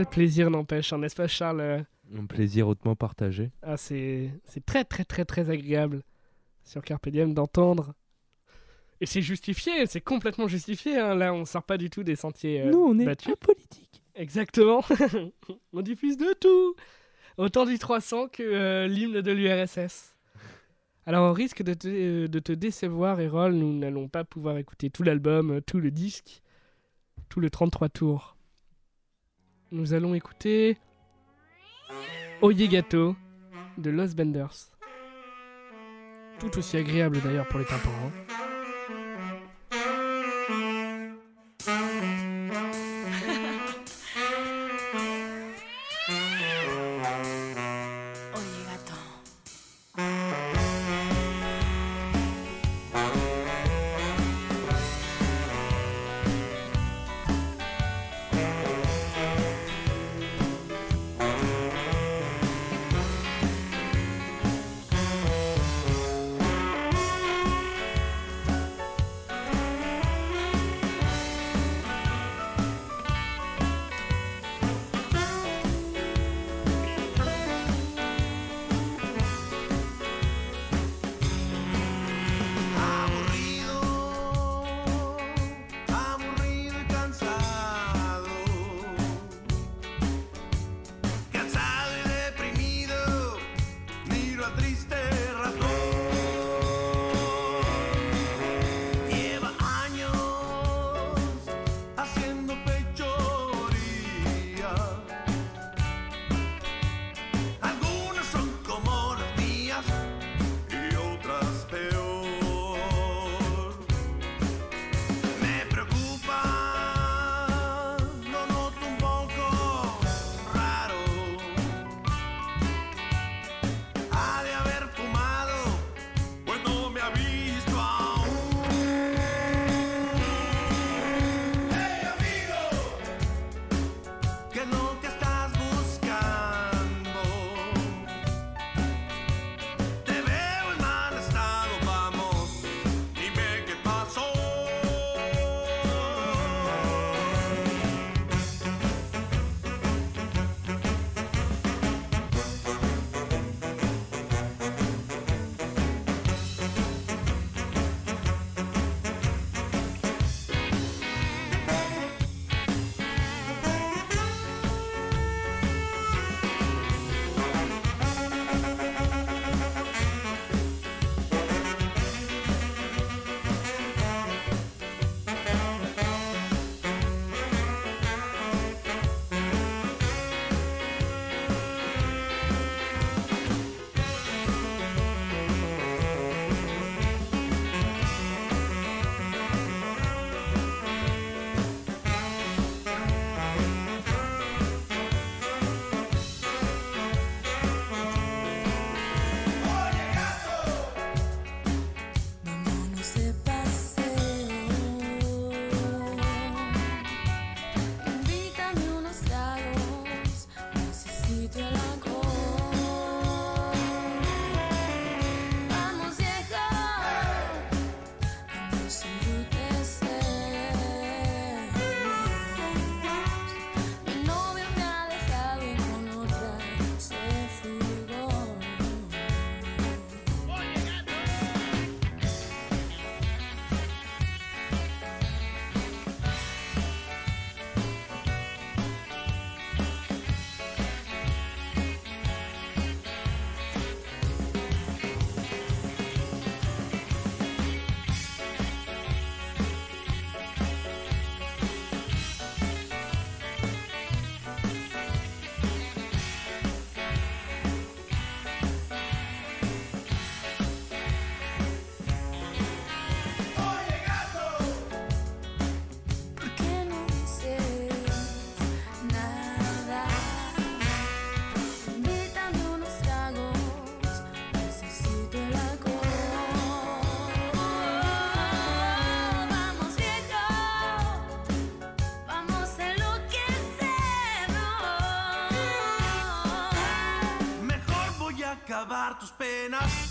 Quel 0.00 0.08
plaisir 0.08 0.48
n'empêche, 0.50 0.94
n'est-ce 0.94 1.14
pas, 1.14 1.28
Charles? 1.28 1.84
Un 2.16 2.24
plaisir 2.24 2.66
hautement 2.66 2.96
partagé. 2.96 3.50
Ah, 3.62 3.76
c'est 3.76 4.30
c'est 4.46 4.64
très 4.64 4.82
très 4.82 5.04
très 5.04 5.26
très 5.26 5.50
agréable 5.50 6.02
sur 6.64 6.80
Carpe 6.80 7.10
Diem 7.10 7.34
d'entendre. 7.34 7.92
Et 9.02 9.06
c'est 9.06 9.20
justifié, 9.20 9.84
c'est 9.86 10.00
complètement 10.00 10.48
justifié. 10.48 10.96
hein. 10.98 11.14
Là, 11.14 11.34
on 11.34 11.44
sort 11.44 11.64
pas 11.64 11.76
du 11.76 11.90
tout 11.90 12.02
des 12.02 12.16
sentiers 12.16 12.62
euh, 12.62 12.70
Nous, 12.70 12.78
on 12.78 12.98
est 12.98 13.04
battus. 13.04 13.34
apolitique. 13.34 14.02
Exactement. 14.14 14.82
on 15.74 15.82
diffuse 15.82 16.16
de 16.16 16.34
tout. 16.40 16.74
Autant 17.36 17.66
du 17.66 17.78
300 17.78 18.28
que 18.28 18.42
euh, 18.42 18.86
l'hymne 18.86 19.20
de 19.20 19.32
l'URSS. 19.32 20.16
Alors, 21.04 21.30
au 21.30 21.34
risque 21.34 21.62
de 21.62 21.74
te, 21.74 21.88
euh, 21.88 22.26
de 22.26 22.38
te 22.38 22.52
décevoir, 22.52 23.20
Erol, 23.20 23.52
nous 23.52 23.76
n'allons 23.76 24.08
pas 24.08 24.24
pouvoir 24.24 24.56
écouter 24.56 24.88
tout 24.88 25.02
l'album, 25.02 25.50
euh, 25.50 25.60
tout 25.60 25.78
le 25.78 25.90
disque, 25.90 26.40
tout 27.28 27.40
le 27.40 27.50
33 27.50 27.90
tours. 27.90 28.38
Nous 29.72 29.94
allons 29.94 30.14
écouter 30.14 30.78
Oye 32.42 32.68
Gato 32.68 33.14
de 33.78 33.90
Los 33.90 34.14
Benders. 34.14 34.70
Tout 36.38 36.58
aussi 36.58 36.76
agréable 36.76 37.20
d'ailleurs 37.22 37.46
pour 37.48 37.58
les 37.60 37.66
tympans. 37.66 37.90
hein. 38.04 38.39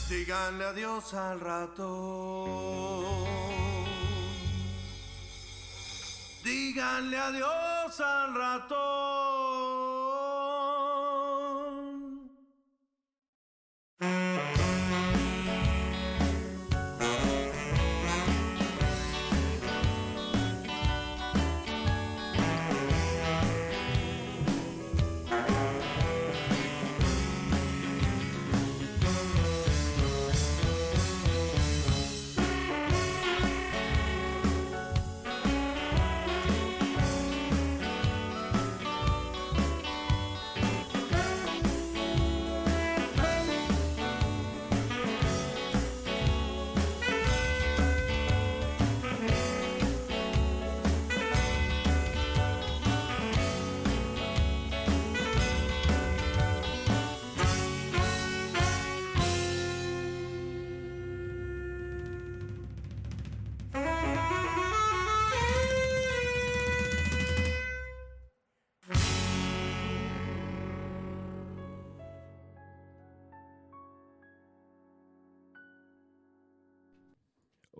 Díganle 0.10 0.66
adiós 0.66 1.14
al 1.14 1.40
rato. 1.40 1.88
Díganle 6.44 7.20
adiós 7.20 8.00
al 8.00 8.34
rato. 8.34 8.89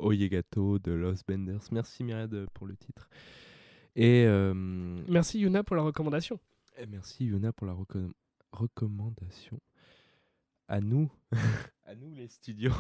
Oyegato 0.10 0.80
de 0.80 0.92
Los 0.92 1.22
Benders. 1.28 1.72
Merci 1.72 2.04
Myriad 2.04 2.48
pour 2.54 2.66
le 2.68 2.76
titre. 2.76 3.08
Et, 3.96 4.26
euh, 4.26 4.54
Merci 5.08 5.40
Yuna 5.40 5.64
pour 5.64 5.76
la 5.76 5.84
recommandation. 5.84 6.40
et 6.78 6.86
merci 6.88 7.26
Yuna 7.26 7.52
pour 7.54 7.68
la 7.68 7.74
reco- 7.74 8.12
recommandation. 8.52 9.60
À 10.68 10.82
nous, 10.82 11.12
à 11.86 11.96
nous 11.96 12.14
les 12.16 12.28
studios. 12.28 12.72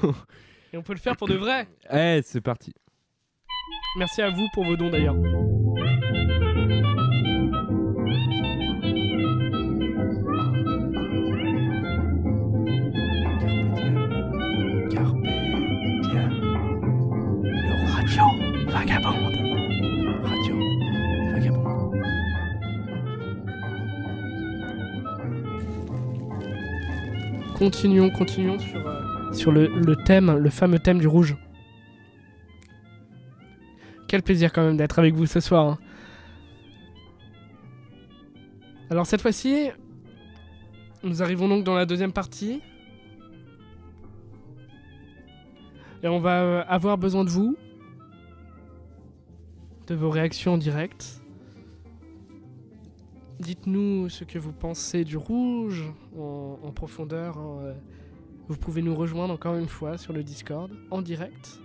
Et 0.73 0.77
on 0.77 0.83
peut 0.83 0.93
le 0.93 0.99
faire 0.99 1.15
pour 1.17 1.27
de 1.27 1.35
vrai. 1.35 1.67
Eh, 1.91 2.21
c'est 2.23 2.41
parti. 2.41 2.73
Merci 3.97 4.21
à 4.21 4.29
vous 4.29 4.47
pour 4.53 4.63
vos 4.65 4.75
dons 4.77 4.89
d'ailleurs. 4.89 5.15
Continuons, 27.59 28.09
continuons 28.09 28.57
sur, 29.33 29.49
euh, 29.51 29.67
le 29.67 29.95
thème, 29.97 30.31
le 30.37 30.49
fameux 30.49 30.79
thème 30.79 30.97
du 30.97 31.07
rouge. 31.07 31.35
Quel 34.07 34.23
plaisir 34.23 34.53
quand 34.53 34.63
même 34.63 34.77
d'être 34.77 34.97
avec 34.97 35.13
vous 35.13 35.25
ce 35.25 35.41
soir. 35.41 35.67
hein. 35.67 35.77
Alors 38.89 39.05
cette 39.05 39.21
fois-ci, 39.21 39.71
nous 41.03 41.21
arrivons 41.21 41.49
donc 41.49 41.65
dans 41.65 41.75
la 41.75 41.85
deuxième 41.85 42.13
partie. 42.13 42.61
Et 46.01 46.07
on 46.07 46.21
va 46.21 46.41
euh, 46.41 46.63
avoir 46.69 46.97
besoin 46.97 47.25
de 47.25 47.29
vous, 47.29 47.57
de 49.87 49.95
vos 49.95 50.09
réactions 50.09 50.53
en 50.53 50.57
direct. 50.57 51.18
Dites-nous 53.39 54.09
ce 54.09 54.25
que 54.25 54.37
vous 54.37 54.51
pensez 54.51 55.05
du 55.05 55.15
rouge 55.17 55.85
en, 56.17 56.71
profondeur. 56.73 57.37
hein, 57.37 57.59
euh. 57.63 57.73
Vous 58.49 58.57
pouvez 58.57 58.81
nous 58.81 58.95
rejoindre 58.95 59.33
encore 59.33 59.55
une 59.55 59.67
fois 59.67 59.97
sur 59.97 60.11
le 60.11 60.23
Discord 60.23 60.71
en 60.89 61.01
direct, 61.01 61.59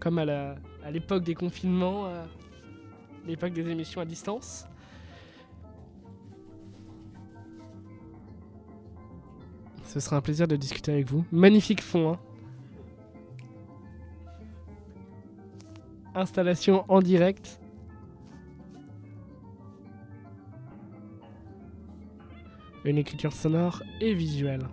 comme 0.00 0.18
à 0.18 0.56
à 0.82 0.90
l'époque 0.90 1.22
des 1.24 1.34
confinements, 1.34 2.08
l'époque 3.26 3.52
des 3.52 3.68
émissions 3.68 4.00
à 4.00 4.04
distance. 4.06 4.66
Ce 9.84 10.00
sera 10.00 10.16
un 10.16 10.20
plaisir 10.22 10.48
de 10.48 10.56
discuter 10.56 10.90
avec 10.92 11.06
vous. 11.08 11.24
Magnifique 11.30 11.82
fond. 11.82 12.12
hein. 12.14 12.18
Installation 16.14 16.84
en 16.88 17.00
direct. 17.00 17.60
Une 22.84 22.98
écriture 22.98 23.32
sonore 23.32 23.82
et 24.02 24.12
visuelle. 24.12 24.68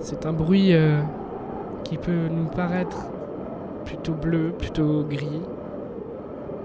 C'est 0.00 0.24
un 0.24 0.32
bruit 0.32 0.72
euh, 0.72 1.02
qui 1.88 1.96
peut 1.96 2.28
nous 2.28 2.48
paraître 2.48 2.98
plutôt 3.86 4.12
bleu, 4.12 4.52
plutôt 4.52 5.04
gris. 5.04 5.40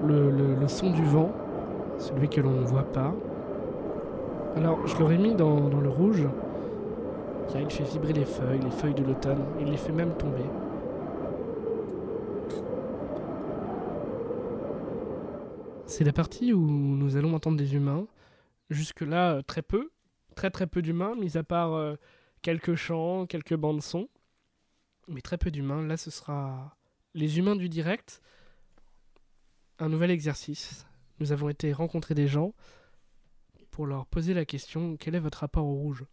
Le, 0.05 0.67
son 0.67 0.91
du 0.91 1.03
vent, 1.05 1.31
celui 1.97 2.27
que 2.27 2.41
l'on 2.41 2.51
ne 2.51 2.65
voit 2.65 2.91
pas. 2.91 3.13
Alors, 4.57 4.85
je 4.85 4.97
l'aurais 4.97 5.17
mis 5.17 5.33
dans, 5.33 5.69
le 5.69 5.87
rouge, 5.87 6.27
car 7.47 7.61
il 7.61 7.69
fait 7.69 7.85
vibrer 7.85 8.11
les 8.11 8.25
feuilles, 8.25 8.59
les 8.59 8.71
feuilles 8.71 8.93
de 8.93 9.03
l'automne. 9.03 9.41
Il 9.61 9.67
les 9.67 9.77
fait 9.77 9.93
même 9.93 10.13
tomber. 10.15 10.43
C'est 15.85 16.03
la 16.03 16.11
partie 16.11 16.51
où 16.51 16.67
nous 16.67 17.15
allons 17.15 17.33
entendre 17.33 17.55
des 17.55 17.75
humains. 17.75 18.07
Jusque-là, 18.69 19.35
euh, 19.35 19.41
très 19.41 19.61
peu. 19.61 19.89
Très 20.35 20.49
très 20.49 20.67
peu 20.67 20.81
d'humains, 20.81 21.15
mis 21.15 21.37
à 21.37 21.43
part 21.43 21.73
euh, 21.75 21.95
quelques 22.41 22.75
chants, 22.75 23.25
quelques 23.25 23.55
bandes 23.55 23.81
son. 23.81 24.09
Mais 25.07 25.21
très 25.21 25.37
peu 25.37 25.51
d'humains. 25.51 25.85
Là, 25.85 25.97
ce 25.97 26.11
sera 26.11 26.77
les 27.13 27.37
humains 27.37 27.55
du 27.55 27.69
direct. 27.69 28.21
Un 29.79 29.89
nouvel 29.89 30.11
exercice. 30.11 30.85
Nous 31.19 31.31
avons 31.31 31.49
été 31.49 31.73
rencontrer 31.73 32.15
des 32.15 32.27
gens 32.27 32.53
pour 33.71 33.85
leur 33.85 34.05
poser 34.05 34.33
la 34.33 34.45
question 34.45 34.97
quel 34.97 35.15
est 35.15 35.19
votre 35.19 35.39
rapport 35.39 35.65
au 35.65 35.73
rouge? 35.73 36.05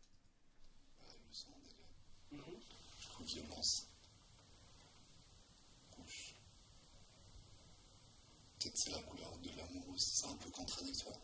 C'est 8.74 8.92
la 8.92 9.02
couleur 9.02 9.36
de 9.42 9.48
l'amour 9.58 9.88
aussi, 9.94 10.16
c'est 10.16 10.26
un 10.26 10.36
peu 10.36 10.48
contradictoire. 10.50 11.18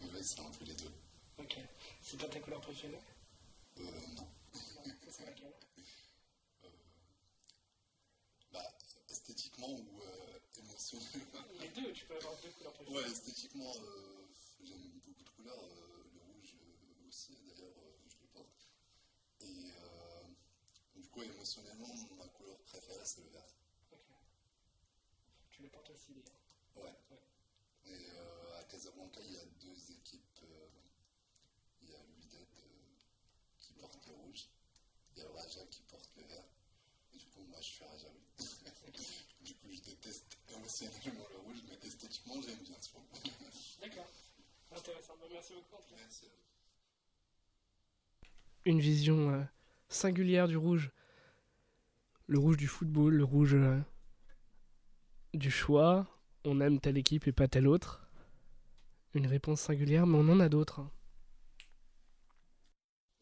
Mais 0.00 0.06
ouais, 0.06 0.22
c'est 0.22 0.40
un 0.40 0.50
peu 0.50 0.64
les 0.66 0.74
deux. 0.74 0.92
Ok. 1.38 1.56
C'est 2.02 2.18
pas 2.20 2.28
ta 2.28 2.40
couleur 2.40 2.60
préférée 2.60 2.98
Euh, 3.78 3.82
non. 4.16 4.26
Bah, 4.52 4.90
esthétiquement 9.64 9.70
ou 9.72 10.00
euh, 10.02 10.38
émotionnellement 10.58 11.20
Les 11.60 11.68
deux, 11.68 11.92
tu 11.92 12.04
peux 12.06 12.16
avoir 12.16 12.36
deux 12.42 12.50
couleurs 12.50 12.72
préférées. 12.74 12.96
Ouais, 12.96 13.10
esthétiquement, 13.10 13.72
euh, 13.76 14.26
j'aime 14.64 14.88
beaucoup 15.06 15.22
de 15.22 15.28
couleurs. 15.30 15.58
euh, 15.64 16.04
le 16.14 16.20
rouge 16.20 16.54
euh, 16.60 17.08
aussi, 17.08 17.32
d'ailleurs, 17.46 17.72
euh, 17.78 18.08
je 18.08 18.16
le 18.20 18.26
porte. 18.32 18.68
Et 19.40 19.70
euh, 19.82 20.22
du 20.96 21.08
coup, 21.08 21.22
émotionnellement, 21.22 21.94
ma 22.18 22.26
couleur 22.28 22.58
préférée, 22.60 23.04
c'est 23.04 23.22
le 23.22 23.30
vert. 23.30 23.46
Tu 25.50 25.62
les 25.62 25.68
portes 25.68 25.90
aussi 25.90 26.12
d'ailleurs. 26.12 26.40
Ouais. 26.76 26.94
Et 27.86 28.10
euh, 28.10 28.58
à 28.60 28.64
Casablanca, 28.64 29.20
il 29.24 29.32
y 29.32 29.38
a 29.38 29.44
deux 29.60 29.90
équipes. 29.92 30.40
euh, 30.42 30.68
il 31.82 31.90
y 31.90 31.94
a 31.94 31.98
l'UIDED 32.02 32.48
qui 33.60 33.72
porte 33.74 34.06
le 34.06 34.12
rouge. 34.14 34.48
Il 35.12 35.18
y 35.18 35.20
a 35.22 35.24
le 35.26 35.32
Raja 35.32 35.64
qui 35.70 35.82
porte 35.82 36.10
le 36.16 36.24
vert. 36.24 36.44
Et 37.14 37.18
du 37.18 37.26
coup, 37.26 37.42
moi, 37.44 37.60
je 37.60 37.66
suis 37.66 37.84
coup, 37.84 38.08
je 38.38 38.44
déteste 39.94 40.38
émotionnellement 40.54 41.26
le 41.30 41.38
rouge, 41.38 41.58
mais 41.68 41.86
esthétiquement, 41.86 42.34
j'aime 42.42 42.58
bien 42.64 42.76
ce 42.80 42.88
film. 42.90 43.04
D'accord. 43.82 44.06
Intéressant. 44.76 45.14
Bah, 45.20 45.26
merci 45.30 45.52
beaucoup. 45.54 45.82
Merci. 45.96 46.26
Une 48.64 48.80
vision 48.80 49.30
euh, 49.30 49.42
singulière 49.88 50.48
du 50.48 50.56
rouge. 50.56 50.90
Le 52.26 52.38
rouge 52.38 52.56
du 52.56 52.66
football, 52.66 53.14
le 53.14 53.24
rouge 53.24 53.54
euh, 53.54 53.78
du 55.34 55.50
choix. 55.50 56.06
On 56.44 56.60
aime 56.60 56.80
telle 56.80 56.98
équipe 56.98 57.26
et 57.26 57.32
pas 57.32 57.48
telle 57.48 57.68
autre. 57.68 58.06
Une 59.12 59.26
réponse 59.26 59.60
singulière, 59.60 60.06
mais 60.06 60.18
on 60.18 60.28
en 60.32 60.40
a 60.40 60.48
d'autres. 60.48 60.80
hein. 60.80 60.90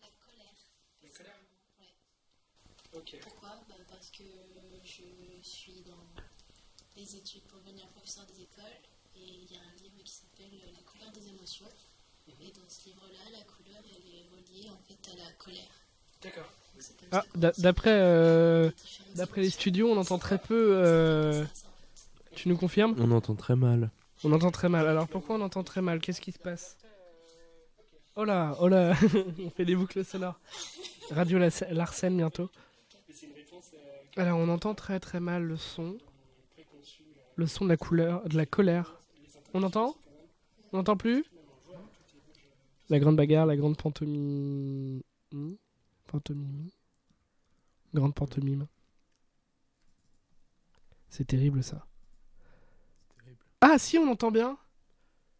La 0.00 0.08
colère. 0.08 0.54
La 1.02 1.08
colère 1.10 1.34
Ouais. 1.80 2.98
Ok. 2.98 3.16
Pourquoi 3.22 3.48
Bah, 3.68 3.74
Parce 3.90 4.10
que 4.10 4.22
je 4.84 5.02
suis 5.42 5.82
dans 5.82 6.06
les 7.12 7.18
études 7.18 7.42
pour 7.42 7.60
devenir 7.60 7.86
professeur 7.88 8.24
des 8.26 8.42
écoles 8.42 8.64
et 9.16 9.20
il 9.20 9.52
y 9.52 9.56
a 9.56 9.60
un 9.60 9.82
livre 9.82 10.02
qui 10.04 10.12
s'appelle 10.12 10.50
La 10.72 10.82
couleur 10.90 11.12
des 11.12 11.28
émotions. 11.28 11.66
Et 12.28 12.50
dans 12.52 12.68
ce 12.68 12.86
livre-là, 12.86 13.18
la 13.32 13.44
couleur 13.44 13.82
elle 13.84 14.08
est 14.08 14.24
reliée 14.32 14.70
en 14.70 14.78
fait 14.86 15.12
à 15.12 15.16
la 15.16 15.30
colère. 15.38 15.62
D'accord. 16.22 16.50
Ah, 17.12 17.24
d'après 17.58 17.90
euh, 17.92 18.70
les 19.36 19.50
studios, 19.50 19.90
on 19.92 19.96
entend 19.98 20.18
très 20.18 20.38
peu. 20.38 20.74
euh. 20.76 21.44
Tu 22.34 22.48
nous 22.48 22.56
confirmes? 22.56 22.94
On 22.98 23.10
entend 23.10 23.34
très 23.34 23.56
mal. 23.56 23.90
On 24.24 24.32
entend 24.32 24.50
très 24.50 24.68
mal. 24.68 24.86
Alors 24.86 25.08
pourquoi 25.08 25.36
on 25.36 25.40
entend 25.42 25.62
très 25.64 25.82
mal? 25.82 26.00
Qu'est-ce 26.00 26.20
qui 26.20 26.32
se 26.32 26.38
passe? 26.38 26.76
Oh 28.16 28.24
là, 28.24 28.56
oh 28.60 28.68
là, 28.68 28.94
on 29.44 29.50
fait 29.50 29.64
des 29.64 29.76
boucles 29.76 30.04
sonores. 30.04 30.38
Radio 31.10 31.38
Larsen 31.38 32.16
bientôt. 32.16 32.50
Alors 34.16 34.38
on 34.38 34.48
entend 34.48 34.74
très 34.74 35.00
très 35.00 35.20
mal 35.20 35.42
le 35.42 35.56
son. 35.56 35.98
Le 37.36 37.46
son 37.46 37.64
de 37.64 37.70
la 37.70 37.76
couleur, 37.76 38.28
de 38.28 38.36
la 38.36 38.46
colère. 38.46 38.94
On 39.54 39.62
entend? 39.62 39.94
On 40.72 40.78
n'entend 40.78 40.96
plus? 40.96 41.24
La 42.88 42.98
grande 42.98 43.16
bagarre, 43.16 43.46
la 43.46 43.56
grande 43.56 43.76
pantomime. 43.76 45.02
Pantomime. 46.06 46.68
Grande 47.94 48.14
pantomime. 48.14 48.66
C'est 51.08 51.26
terrible 51.26 51.62
ça. 51.62 51.86
Ah 53.60 53.78
si, 53.78 53.98
on 53.98 54.10
entend 54.10 54.30
bien. 54.30 54.56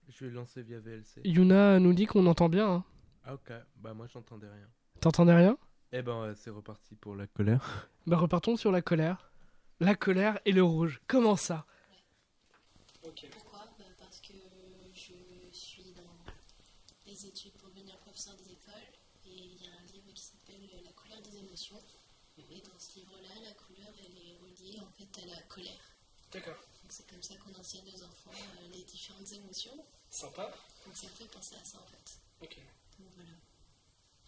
Je 0.08 0.26
vais 0.26 0.30
lancer 0.30 0.62
via 0.62 0.78
VLC. 0.78 1.20
Yuna 1.24 1.78
nous 1.78 1.92
dit 1.94 2.06
qu'on 2.06 2.26
entend 2.26 2.48
bien. 2.48 2.68
hein. 2.70 2.84
Ah 3.24 3.34
ok, 3.34 3.52
bah 3.76 3.94
moi 3.94 4.06
j'entendais 4.12 4.48
rien. 4.48 4.68
T'entendais 5.00 5.34
rien? 5.34 5.56
Eh 5.92 6.02
ben 6.02 6.12
euh, 6.22 6.34
c'est 6.36 6.50
reparti 6.50 6.94
pour 6.96 7.14
la 7.14 7.26
colère. 7.26 7.88
Bah 8.06 8.16
repartons 8.16 8.56
sur 8.56 8.72
la 8.72 8.82
colère. 8.82 9.30
La 9.80 9.94
colère 9.94 10.38
et 10.44 10.52
le 10.52 10.62
rouge. 10.62 11.00
Comment 11.06 11.36
ça? 11.36 11.66
Pourquoi 13.02 13.66
Bah, 13.78 13.84
Parce 13.98 14.20
que 14.20 14.32
je 14.94 15.50
suis 15.52 15.92
dans 15.92 16.32
les 17.04 17.26
études 17.26 17.52
pour 17.54 17.68
devenir 17.70 17.96
professeur 17.98 18.34
des 18.36 18.52
écoles 18.52 18.88
et 19.26 19.34
il 19.34 19.62
y 19.62 19.66
a 19.66 19.72
un 19.72 19.86
livre 19.92 20.12
qui 20.14 20.22
s'appelle 20.22 20.68
La 20.84 20.92
couleur 20.92 21.20
des 21.22 21.36
émotions. 21.38 21.82
Et 22.38 22.60
dans 22.60 22.78
ce 22.78 22.94
livre-là, 23.00 23.28
la 23.44 23.52
couleur 23.54 23.92
elle 23.98 24.16
est 24.16 24.36
reliée 24.38 24.78
en 24.80 24.90
fait 24.92 25.22
à 25.22 25.26
la 25.26 25.42
colère. 25.42 25.92
D'accord. 26.30 26.56
C'est 26.88 27.06
comme 27.10 27.22
ça 27.22 27.34
qu'on 27.36 27.54
enseigne 27.58 27.90
aux 27.94 28.02
enfants 28.04 28.30
euh, 28.32 28.68
les 28.72 28.84
différentes 28.84 29.30
émotions. 29.32 29.84
Sympa. 30.08 30.54
Donc 30.86 30.96
ça 30.96 31.08
fait 31.08 31.26
penser 31.26 31.56
à 31.56 31.64
ça 31.64 31.78
en 31.78 31.86
fait. 31.86 32.20
Ok. 32.40 32.56
Donc 32.98 33.08
voilà. 33.16 33.30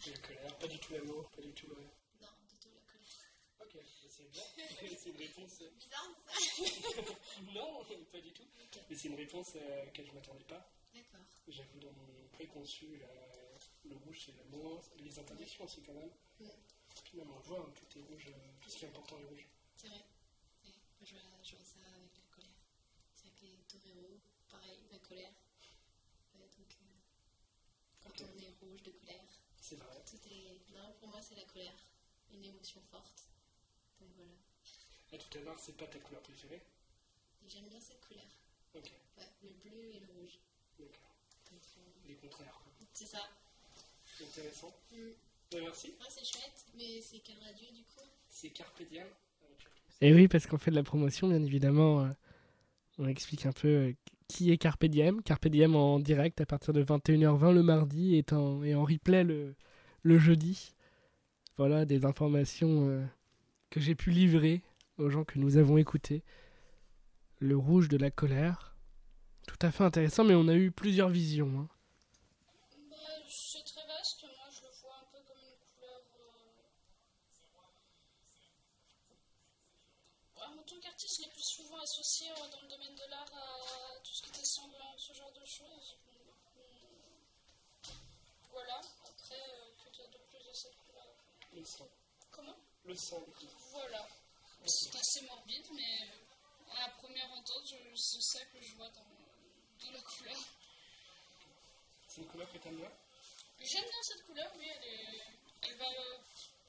La 0.07 0.19
colère, 0.19 0.59
pas 0.59 0.67
du 0.67 0.79
tout 0.79 0.93
l'amour, 0.93 1.31
pas 1.31 1.43
du 1.43 1.53
tout 1.53 1.67
le... 1.69 1.77
Non, 2.21 2.29
du 2.49 2.57
tout 2.57 2.69
la 2.75 2.81
colère. 2.93 3.64
C'est 4.09 4.25
bien. 4.31 4.43
c'est 4.59 5.11
une 5.11 5.17
réponse... 5.17 5.59
Bizarre 5.79 6.11
ça 6.27 7.03
non, 7.55 7.85
pas 8.13 8.21
du 8.21 8.33
tout. 8.33 8.45
Mais 8.89 8.97
c'est 8.97 9.09
une 9.09 9.17
réponse 9.17 9.49
euh, 9.57 9.83
à 9.83 9.85
laquelle 9.87 10.07
je 10.07 10.13
m'attendais 10.13 10.45
pas. 10.45 10.71
D'accord. 10.95 11.25
J'avoue 11.49 11.81
dans 11.81 11.93
mon 11.93 12.29
préconçu, 12.33 13.03
euh, 13.03 13.57
le 13.85 13.97
rouge 13.97 14.23
c'est 14.27 14.33
l'amour, 14.37 14.83
les 14.99 15.19
interdictions 15.19 15.65
aussi 15.65 15.83
quand 15.83 15.95
même. 15.95 16.11
Puis 17.05 17.19
même 17.19 17.31
on 17.33 17.39
voit, 17.41 17.59
hein, 17.61 17.73
tout 17.75 17.99
est 17.99 18.03
rouge, 18.03 18.27
euh, 18.29 18.53
tout 18.61 18.71
ce 18.71 18.77
qui 18.79 18.85
est 18.85 18.89
important 18.89 19.19
est 19.19 19.25
rouge. 19.25 19.47
C'est 19.77 19.89
vrai. 19.89 19.99
Ouais. 20.65 20.71
Moi, 21.01 21.05
je, 21.07 21.15
vois, 21.15 21.23
je 21.43 21.57
vois 21.57 21.65
ça 21.65 21.79
avec 21.97 22.17
la 22.17 22.27
colère. 22.35 22.55
C'est 23.13 23.27
avec 23.27 23.41
les 23.43 23.59
toreros, 23.69 24.21
pareil, 24.49 24.79
la 24.93 24.99
colère. 25.01 25.33
Ouais, 26.35 26.49
donc, 26.57 26.77
euh, 26.81 28.05
quand 28.05 28.21
on 28.23 28.39
est 28.39 28.51
rouge 28.61 28.83
de 28.85 28.91
colère, 28.93 29.43
C'est 29.61 29.77
vrai. 29.77 30.03
tout 30.09 30.21
est. 30.31 30.61
Non, 30.73 30.93
pour 31.01 31.09
moi, 31.09 31.21
c'est 31.21 31.35
la 31.35 31.45
colère. 31.45 31.75
Une 32.33 32.45
émotion 32.45 32.81
forte. 32.91 33.29
Voilà. 34.17 34.33
Et 35.13 35.19
tout 35.19 35.39
à 35.39 35.41
l'heure, 35.43 35.59
c'est 35.59 35.77
pas 35.77 35.87
ta 35.87 35.99
couleur 35.99 36.23
préférée? 36.23 36.63
J'aime 37.49 37.65
bien 37.69 37.81
cette 37.81 38.01
couleur. 38.07 38.25
Ok, 38.75 38.91
Ouais, 39.19 39.25
le 39.43 39.51
bleu 39.63 39.81
et 39.95 40.01
le 40.01 40.07
rouge. 40.21 40.39
d'accord. 40.79 41.15
Euh, 41.53 42.09
Les 42.09 42.15
contraires, 42.15 42.61
c'est 42.93 43.07
ça. 43.07 43.19
Intéressant. 44.21 44.73
Mm. 44.93 44.97
Ben, 45.53 45.63
merci. 45.63 45.89
Ouais, 45.89 46.07
c'est 46.09 46.25
chouette. 46.25 46.65
Mais 46.77 47.01
c'est 47.01 47.19
quelle 47.19 47.39
radio 47.45 47.67
du 47.75 47.83
coup? 47.85 48.01
C'est 48.29 48.51
Carpe 48.51 48.83
Diem. 48.91 49.07
Et 50.01 50.13
oui, 50.13 50.27
parce 50.29 50.47
qu'on 50.47 50.59
fait 50.59 50.71
de 50.71 50.77
la 50.77 50.83
promotion, 50.83 51.29
bien 51.29 51.43
évidemment. 51.43 52.05
euh, 52.05 52.09
on 52.99 53.07
explique 53.09 53.47
un 53.47 53.53
peu 53.53 53.69
euh, 53.69 53.93
qui 54.29 54.51
est 54.51 54.59
Carpe 54.59 54.85
Diem. 54.87 55.23
Carpe 55.23 55.49
Diem 55.49 55.77
en 55.77 55.99
direct 56.01 56.41
à 56.41 56.47
partir 56.47 56.73
de 56.73 56.83
21h20 56.83 57.53
le 57.53 57.63
mardi 57.63 58.17
et 58.17 58.25
en, 58.33 58.63
et 58.65 58.75
en 58.75 58.85
replay 58.85 59.23
le, 59.25 59.55
le 60.03 60.19
jeudi. 60.19 60.73
Voilà 61.57 61.85
des 61.85 62.05
informations 62.05 62.89
euh, 62.89 63.05
que 63.75 63.81
j'ai 63.81 63.97
pu 63.97 64.13
livrer 64.13 64.63
aux 64.99 65.11
gens 65.11 65.25
que 65.25 65.37
nous 65.37 65.57
avons 65.57 65.77
écoutés. 65.79 66.23
Le 67.41 67.57
rouge 67.57 67.89
de 67.89 67.97
la 67.97 68.13
colère. 68.13 68.77
Tout 69.49 69.59
à 69.63 69.73
fait 69.73 69.83
intéressant, 69.83 70.23
mais 70.23 70.37
on 70.37 70.47
a 70.47 70.55
eu 70.55 70.71
plusieurs 70.71 71.09
visions. 71.09 71.59
hein. 71.59 71.69
Bah, 72.89 72.97
c'est 73.29 73.65
très 73.65 73.85
vaste, 73.89 74.23
moi 74.23 74.47
je 74.49 74.61
le 74.63 74.71
vois 74.81 74.95
un 75.03 75.07
peu 75.11 75.19
comme 75.27 75.43
une 75.43 75.59
couleur. 75.75 76.03
euh, 80.39 80.41
En 80.61 80.63
tant 80.63 80.79
qu'artiste, 80.81 81.17
je 81.19 81.23
l'ai 81.27 81.33
plus 81.33 81.43
souvent 81.43 81.81
associé 81.83 82.29
euh, 82.31 82.47
dans 82.53 82.63
le 82.63 82.69
domaine 82.69 82.95
de 82.95 83.11
l'art 83.11 83.27
à 83.35 83.99
tout 84.05 84.15
ce 84.15 84.23
qui 84.23 84.29
était 84.31 84.45
semblant, 84.45 84.95
ce 84.97 85.13
genre 85.15 85.33
de 85.33 85.45
choses. 85.45 85.99
Voilà, 88.53 88.79
après, 88.79 89.35
euh, 89.35 89.75
que 89.85 89.91
dire 89.97 90.07
de 90.15 90.19
plus 90.31 90.49
de 90.49 90.55
cette 90.55 90.77
couleur. 90.87 91.11
Comment? 92.31 92.55
Le 92.87 92.95
sang. 92.97 93.25
Voilà. 93.73 94.07
C'est 94.67 94.95
assez 94.97 95.23
morbide, 95.27 95.67
mais 95.75 96.09
à 96.77 96.81
la 96.87 96.89
première 96.95 97.31
entente, 97.33 97.65
je- 97.71 97.95
c'est 97.97 98.21
ça 98.39 98.45
que 98.47 98.61
je 98.61 98.75
vois 98.77 98.89
dans, 98.91 99.87
dans 99.87 99.93
la 99.93 100.01
couleur. 100.01 100.39
C'est 102.09 102.21
une 102.23 102.27
couleur 102.29 102.51
que 102.53 102.59
t'aimes 102.59 102.77
bien? 102.77 102.91
J'aime 103.61 103.85
bien 103.85 104.03
cette 104.03 104.27
couleur, 104.27 104.51
oui, 104.59 104.67
elle 104.69 104.85
est. 104.89 105.23
Elle 105.63 105.77
va. 105.77 105.87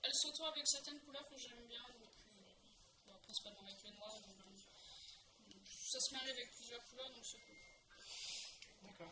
Elle 0.04 0.14
s'entoure 0.14 0.48
avec 0.48 0.68
certaines 0.68 1.00
couleurs 1.02 1.28
que 1.30 1.38
j'aime 1.38 1.66
bien, 1.68 1.82
donc, 1.82 2.10
euh, 2.28 3.08
bon, 3.08 3.14
principalement 3.26 3.62
avec 3.62 3.84
le 3.84 3.92
noir. 3.98 4.12
donc, 4.22 4.38
euh, 4.40 5.60
ça 5.68 6.00
se 6.00 6.14
marie 6.14 6.30
avec 6.30 6.52
plusieurs 6.56 6.84
couleurs, 6.86 7.10
donc 7.10 7.26
c'est 7.26 7.40
cool. 7.40 7.58
D'accord. 8.84 9.12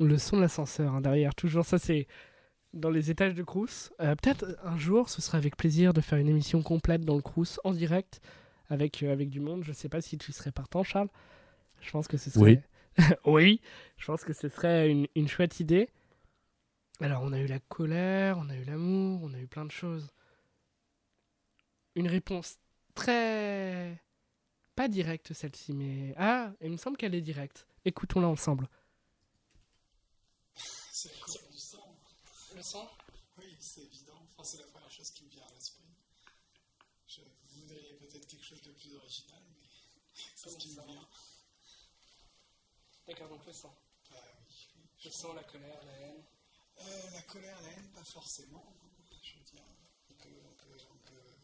Le 0.00 0.18
son 0.18 0.36
de 0.36 0.42
l'ascenseur 0.42 0.92
hein, 0.94 1.00
derrière, 1.00 1.34
toujours 1.34 1.64
ça 1.64 1.78
c'est 1.78 2.06
dans 2.76 2.90
les 2.90 3.10
étages 3.10 3.34
de 3.34 3.42
Crous. 3.42 3.92
Euh, 4.00 4.14
Peut-être 4.14 4.56
un 4.64 4.76
jour, 4.76 5.08
ce 5.08 5.20
sera 5.20 5.38
avec 5.38 5.56
plaisir 5.56 5.92
de 5.92 6.00
faire 6.00 6.18
une 6.18 6.28
émission 6.28 6.62
complète 6.62 7.04
dans 7.04 7.16
le 7.16 7.22
Crous 7.22 7.58
en 7.64 7.72
direct 7.72 8.20
avec, 8.68 9.02
euh, 9.02 9.12
avec 9.12 9.30
du 9.30 9.40
monde. 9.40 9.64
Je 9.64 9.72
sais 9.72 9.88
pas 9.88 10.00
si 10.00 10.18
tu 10.18 10.32
serais 10.32 10.52
partant, 10.52 10.82
Charles. 10.82 11.08
Je 11.80 11.90
pense 11.90 12.08
que 12.08 12.16
ce 12.16 12.30
serait. 12.30 12.62
Oui. 12.98 13.04
oui, 13.24 13.60
je 13.98 14.06
pense 14.06 14.24
que 14.24 14.32
ce 14.32 14.48
serait 14.48 14.90
une, 14.90 15.06
une 15.14 15.28
chouette 15.28 15.60
idée. 15.60 15.88
Alors, 17.00 17.22
on 17.22 17.32
a 17.32 17.38
eu 17.38 17.46
la 17.46 17.58
colère, 17.58 18.38
on 18.38 18.48
a 18.48 18.56
eu 18.56 18.64
l'amour, 18.64 19.20
on 19.22 19.34
a 19.34 19.38
eu 19.38 19.46
plein 19.46 19.66
de 19.66 19.70
choses. 19.70 20.08
Une 21.94 22.08
réponse 22.08 22.58
très. 22.94 24.02
Pas 24.74 24.88
directe 24.88 25.32
celle-ci, 25.32 25.72
mais. 25.72 26.14
Ah, 26.16 26.52
il 26.62 26.70
me 26.70 26.76
semble 26.76 26.96
qu'elle 26.96 27.14
est 27.14 27.22
directe. 27.22 27.66
Écoutons-la 27.84 28.28
ensemble. 28.28 28.68
C'est 30.54 31.12
la 31.12 31.18
couleur 31.24 31.50
du 31.50 31.58
sang. 31.58 31.94
Le 32.56 32.62
sang 32.62 32.90
Oui, 33.36 33.54
c'est 33.60 33.82
évident. 33.82 34.18
Enfin, 34.30 34.42
c'est 34.42 34.56
la 34.56 34.66
première 34.68 34.90
chose 34.90 35.10
qui 35.10 35.24
me 35.24 35.28
vient 35.28 35.44
à 35.44 35.52
l'esprit. 35.52 35.84
Je 37.06 37.20
voudrais 37.52 37.98
peut-être 37.98 38.26
quelque 38.26 38.42
chose 38.46 38.62
de 38.62 38.72
plus 38.72 38.94
original, 38.94 39.42
mais 39.50 39.68
c'est 40.34 40.48
ce 40.48 40.56
qui 40.56 40.70
me 40.70 40.82
vient. 40.86 41.06
D'accord, 43.06 43.28
donc 43.28 43.44
le 43.44 43.52
sang. 43.52 43.78
Ah 44.10 44.14
oui, 44.48 44.68
oui. 44.74 44.88
Le 45.04 45.10
sang, 45.10 45.34
la 45.34 45.44
colère, 45.44 45.84
la 45.84 45.92
haine. 46.00 46.24
Euh, 46.78 47.10
la 47.10 47.22
colère, 47.24 47.60
la 47.60 47.68
haine, 47.72 47.90
pas 47.90 48.04
forcément. 48.04 48.74
Je 49.22 49.34
veux 49.36 49.44
dire, 49.44 49.62
on 50.08 50.14
peut, 50.14 50.40
on 50.46 50.54
peut, 50.54 50.78
on 50.90 50.98
peut, 51.10 51.34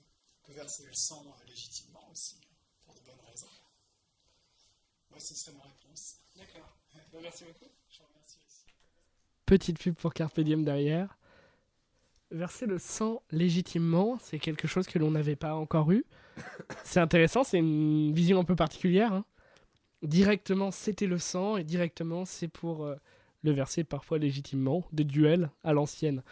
on 0.40 0.46
peut 0.46 0.52
verser 0.54 0.86
le 0.86 0.94
sang 0.94 1.26
euh, 1.26 1.44
légitimement 1.44 2.08
aussi, 2.10 2.40
pour 2.86 2.94
de 2.94 3.00
bonnes 3.00 3.20
raisons. 3.26 3.50
Moi, 5.10 5.20
ce 5.20 5.34
serait 5.34 5.52
ma 5.58 5.64
réponse. 5.64 6.16
D'accord. 6.36 6.74
merci 7.20 7.44
beaucoup. 7.44 7.70
Je 7.90 7.98
vous 7.98 8.06
remercie. 8.06 8.41
Petite 9.52 9.78
pub 9.78 9.94
pour 9.96 10.14
Carpe 10.14 10.40
Diem 10.40 10.64
derrière. 10.64 11.18
verser 12.30 12.66
le 12.66 12.78
sang 12.78 13.22
légitimement, 13.30 14.18
c'est 14.22 14.38
quelque 14.38 14.66
chose 14.66 14.86
que 14.86 14.98
l'on 14.98 15.10
n'avait 15.10 15.36
pas 15.36 15.54
encore 15.54 15.92
eu. 15.92 16.04
C'est 16.84 17.00
intéressant, 17.00 17.44
c'est 17.44 17.58
une 17.58 18.14
vision 18.14 18.40
un 18.40 18.44
peu 18.44 18.56
particulière. 18.56 19.12
hein. 19.12 19.24
Directement, 20.02 20.70
c'était 20.70 21.06
le 21.06 21.18
sang, 21.18 21.56
et 21.58 21.64
directement, 21.64 22.24
c'est 22.24 22.48
pour 22.48 22.84
euh, 22.84 22.96
le 23.42 23.52
verser 23.52 23.84
parfois 23.84 24.18
légitimement, 24.18 24.84
des 24.92 25.04
duels 25.04 25.50
à 25.64 25.72
l'ancienne. 25.74 26.22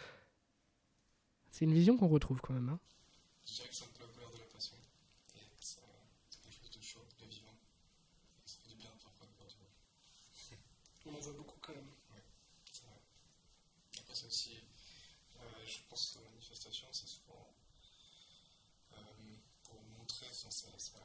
C'est 1.51 1.65
une 1.65 1.73
vision 1.73 1.97
qu'on 1.97 2.07
retrouve 2.07 2.41
quand 2.41 2.53
même. 2.53 2.69
hein. 2.69 2.79
Je 3.45 3.53
dirais 3.55 3.67
que 3.69 3.75
c'est 3.75 3.83
un 3.85 3.87
peu 3.97 4.03
la 4.03 4.09
couleur 4.13 4.31
de 4.31 4.39
la 4.39 4.45
passion. 4.45 4.75
Et 5.35 5.39
ça, 5.59 5.79
c'est 6.29 6.41
quelque 6.41 6.55
chose 6.59 6.71
de 6.71 6.81
chaud, 6.81 7.05
de 7.21 7.25
vivant. 7.27 7.53
Et 8.45 8.47
ça 8.49 8.57
fait 8.63 8.69
du 8.69 8.75
bien 8.75 8.89
parfois 9.03 9.27
de 9.27 9.33
voir 9.37 9.47
du 9.49 9.55
rouge. 9.57 10.57
On 11.05 11.13
en 11.15 11.19
voit 11.21 11.33
beaucoup 11.33 11.59
quand 11.61 11.73
même. 11.73 11.91
Oui, 12.13 12.21
c'est 12.71 12.83
vrai. 12.85 12.99
Après, 13.99 14.15
c'est 14.15 14.27
aussi, 14.27 14.51
euh, 15.37 15.43
je 15.67 15.77
pense 15.89 16.13
que 16.17 16.23
la 16.23 16.29
manifestation, 16.31 16.87
c'est 16.91 17.07
souvent 17.07 17.53
euh, 18.93 18.97
pour 19.63 19.81
montrer 19.97 20.27
ça, 20.31 20.49
ça, 20.51 20.67
ça, 20.77 20.99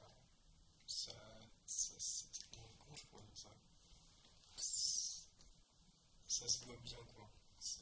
ça, 0.87 1.13
ça, 1.67 1.95
ça- 1.99 2.25
comment, 2.53 2.69
comment 2.79 2.97
je 2.97 3.05
pourrais 3.07 3.23
dire 3.25 3.37
ça 3.37 3.51
Ça 6.29 6.47
se 6.49 6.65
voit 6.65 6.77
bien, 6.85 6.99
quoi. 7.17 7.29
C'est 7.59 7.81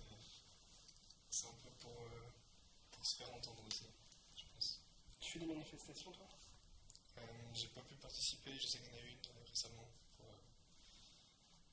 c'est 1.31 1.47
un 1.47 1.53
peu 1.63 1.71
pour, 1.81 1.93
euh, 2.03 2.31
pour 2.93 3.05
se 3.05 3.17
faire 3.17 3.29
entendre 3.35 3.63
aussi, 3.67 3.85
je 4.37 4.45
pense. 4.55 4.81
Tu 5.21 5.33
fais 5.33 5.39
des 5.41 5.47
manifestations, 5.47 6.13
toi 6.13 6.27
Euh, 7.19 7.23
J'ai 7.55 7.69
participer, 8.35 8.53
je 8.59 8.67
sais 8.67 8.79
qu'il 8.79 8.89
y 8.89 8.95
en 8.95 8.99
a 8.99 9.03
eu 9.03 9.11
une 9.11 9.31
euh, 9.31 9.45
récemment 9.49 9.91
pour, 10.17 10.27
euh, 10.27 10.39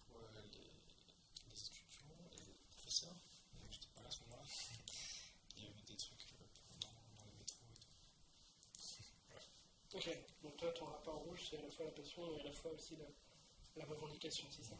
pour 0.07 0.18
euh, 0.22 0.41
les, 0.53 0.59
les 1.49 1.59
étudiants 1.59 2.14
et 2.34 2.38
les 2.38 2.53
professeurs. 2.70 3.16
Donc 3.62 3.72
j'étais 3.72 3.88
pas 3.95 4.01
là 4.01 4.07
à 4.07 4.12
ce 4.12 4.20
moment-là. 4.22 4.45
Il 5.57 5.64
y 5.64 5.68
a 5.68 5.70
eu 5.70 5.82
des 5.88 5.95
trucs 5.97 6.26
euh, 6.30 6.45
dans, 6.82 6.89
dans 7.18 7.26
les 7.26 7.38
métros 7.39 7.66
et 7.72 7.80
tout. 7.80 7.89
Ok, 9.97 10.07
donc 10.43 10.57
toi, 10.57 10.72
ton 10.72 10.86
rapport 10.86 11.16
rouge, 11.16 11.47
c'est 11.49 11.57
à 11.59 11.62
la 11.64 11.70
fois 11.70 11.86
la 11.86 11.91
passion 11.91 12.22
et 12.32 12.39
à 12.39 12.43
la 12.45 12.51
fois 12.51 12.72
aussi 12.72 12.95
la, 12.95 13.05
la 13.78 13.86
revendication, 13.86 14.47
c'est 14.49 14.64
ça? 14.64 14.76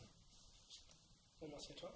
Bon, 1.39 1.47
Merci 1.49 1.71
à 1.71 1.75
toi. 1.75 1.93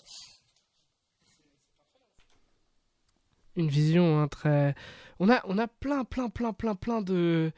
Une 3.55 3.69
vision 3.69 4.19
hein, 4.19 4.27
très... 4.27 4.75
On 5.19 5.29
a, 5.29 5.41
on 5.45 5.57
a 5.57 5.67
plein, 5.69 6.03
plein, 6.03 6.29
plein, 6.29 6.51
plein, 6.51 6.75
plein 6.75 7.01
de, 7.01 7.53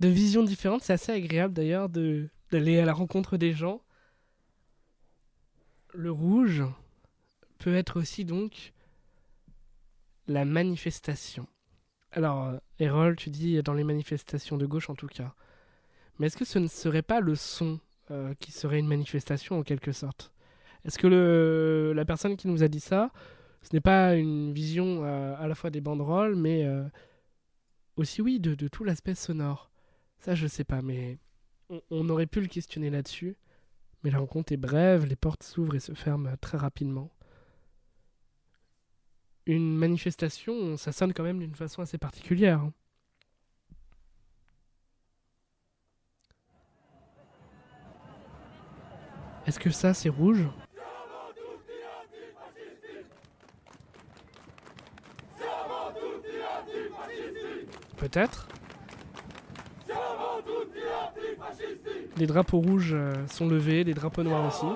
de 0.00 0.08
visions 0.08 0.42
différentes. 0.42 0.82
C'est 0.82 0.92
assez 0.92 1.12
agréable 1.12 1.54
d'ailleurs 1.54 1.88
de- 1.88 2.28
d'aller 2.50 2.78
à 2.78 2.84
la 2.84 2.92
rencontre 2.92 3.36
des 3.36 3.52
gens. 3.52 3.82
Le 5.94 6.10
rouge 6.10 6.62
peut 7.58 7.74
être 7.74 7.98
aussi 7.98 8.24
donc 8.24 8.72
la 10.26 10.44
manifestation. 10.44 11.46
Alors, 12.12 12.44
euh, 12.44 12.58
Errol, 12.78 13.16
tu 13.16 13.30
dis 13.30 13.62
dans 13.62 13.74
les 13.74 13.84
manifestations 13.84 14.56
de 14.56 14.66
gauche 14.66 14.90
en 14.90 14.94
tout 14.94 15.06
cas. 15.08 15.34
Mais 16.18 16.26
est-ce 16.26 16.36
que 16.36 16.44
ce 16.44 16.58
ne 16.58 16.68
serait 16.68 17.02
pas 17.02 17.20
le 17.20 17.34
son 17.34 17.80
euh, 18.10 18.34
qui 18.40 18.52
serait 18.52 18.78
une 18.78 18.86
manifestation 18.88 19.58
en 19.58 19.62
quelque 19.62 19.92
sorte? 19.92 20.32
Est-ce 20.84 20.98
que 20.98 21.06
le, 21.06 21.92
la 21.94 22.04
personne 22.04 22.36
qui 22.36 22.48
nous 22.48 22.62
a 22.62 22.68
dit 22.68 22.80
ça, 22.80 23.10
ce 23.62 23.70
n'est 23.74 23.80
pas 23.80 24.14
une 24.14 24.52
vision 24.52 25.04
euh, 25.04 25.34
à 25.38 25.48
la 25.48 25.54
fois 25.54 25.70
des 25.70 25.80
banderoles, 25.80 26.36
mais 26.36 26.66
aussi, 27.96 28.22
oui, 28.22 28.38
de 28.40 28.68
tout 28.68 28.84
l'aspect 28.84 29.14
sonore? 29.14 29.67
Ça, 30.20 30.34
je 30.34 30.46
sais 30.46 30.64
pas, 30.64 30.82
mais 30.82 31.18
on, 31.70 31.80
on 31.90 32.08
aurait 32.08 32.26
pu 32.26 32.40
le 32.40 32.48
questionner 32.48 32.90
là-dessus. 32.90 33.36
Mais 34.04 34.10
la 34.10 34.18
rencontre 34.18 34.52
est 34.52 34.56
brève, 34.56 35.06
les 35.06 35.16
portes 35.16 35.42
s'ouvrent 35.42 35.74
et 35.74 35.80
se 35.80 35.92
ferment 35.94 36.36
très 36.40 36.56
rapidement. 36.58 37.10
Une 39.46 39.76
manifestation, 39.76 40.76
ça 40.76 40.92
sonne 40.92 41.12
quand 41.12 41.22
même 41.24 41.38
d'une 41.40 41.54
façon 41.54 41.82
assez 41.82 41.98
particulière. 41.98 42.60
hein. 42.60 42.72
Est-ce 49.46 49.58
que 49.58 49.70
ça, 49.70 49.94
c'est 49.94 50.10
rouge? 50.10 50.46
Peut-être? 57.96 58.48
Les 62.16 62.26
drapeaux 62.26 62.58
rouges 62.58 62.92
euh, 62.94 63.12
sont 63.28 63.48
levés, 63.48 63.84
les 63.84 63.94
drapeaux 63.94 64.22
noirs 64.22 64.46
aussi. 64.46 64.66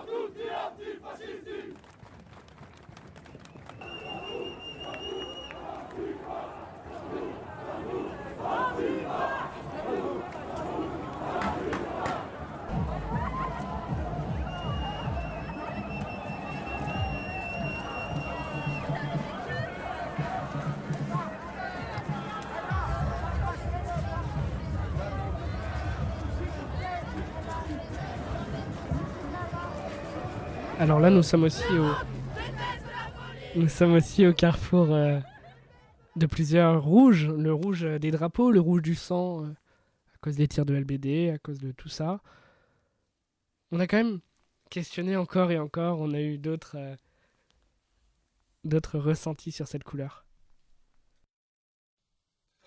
Alors 30.82 30.98
là, 30.98 31.10
nous 31.10 31.22
sommes 31.22 31.44
aussi 31.44 31.62
au, 34.26 34.32
carrefour 34.32 34.92
euh, 34.92 35.20
de 36.16 36.26
plusieurs 36.26 36.82
rouges. 36.82 37.28
Le 37.28 37.54
rouge 37.54 37.84
des 37.84 38.10
drapeaux, 38.10 38.50
le 38.50 38.58
rouge 38.58 38.82
du 38.82 38.96
sang, 38.96 39.44
euh, 39.44 39.50
à 40.12 40.18
cause 40.20 40.34
des 40.34 40.48
tirs 40.48 40.66
de 40.66 40.74
LBD, 40.74 41.30
à 41.30 41.38
cause 41.38 41.60
de 41.60 41.70
tout 41.70 41.88
ça. 41.88 42.20
On 43.70 43.78
a 43.78 43.86
quand 43.86 43.98
même 43.98 44.18
questionné 44.70 45.16
encore 45.16 45.52
et 45.52 45.58
encore. 45.60 46.00
On 46.00 46.12
a 46.14 46.20
eu 46.20 46.36
d'autres, 46.36 46.76
euh, 46.76 46.96
ressentis 48.94 49.52
sur 49.52 49.68
cette 49.68 49.84
couleur. 49.84 50.26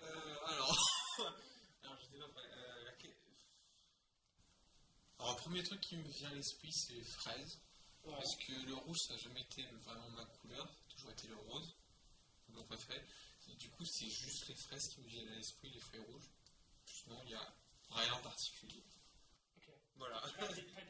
Alors, 5.18 5.32
le 5.32 5.36
premier 5.36 5.62
truc 5.62 5.82
qui 5.82 5.98
me 5.98 6.02
vient 6.02 6.30
à 6.30 6.34
l'esprit, 6.34 6.72
c'est 6.72 6.94
les 6.94 7.04
Parce 8.06 8.36
que 8.36 8.52
le 8.66 8.74
rouge, 8.74 8.98
ça 9.06 9.14
n'a 9.14 9.18
jamais 9.20 9.40
été 9.42 9.62
vraiment 9.84 10.08
ma 10.10 10.24
couleur, 10.26 10.66
ça 10.68 10.80
a 10.86 10.90
toujours 10.90 11.10
été 11.10 11.26
le 11.28 11.36
rose, 11.36 11.76
mon. 12.48 12.64
Et 13.48 13.54
du 13.56 13.70
coup, 13.70 13.84
c'est 13.84 14.08
juste 14.08 14.48
les 14.48 14.54
fraises 14.54 14.88
qui 14.88 15.00
me 15.00 15.06
viennent 15.08 15.28
à 15.28 15.34
l'esprit, 15.36 15.70
les 15.70 15.80
fruits 15.80 16.00
rouges. 16.00 16.28
Sinon, 16.86 17.20
il 17.22 17.28
n'y 17.28 17.34
a 17.34 17.54
rien 17.90 18.12
en 18.14 18.22
particulier. 18.22 18.82
Voilà. 19.96 20.22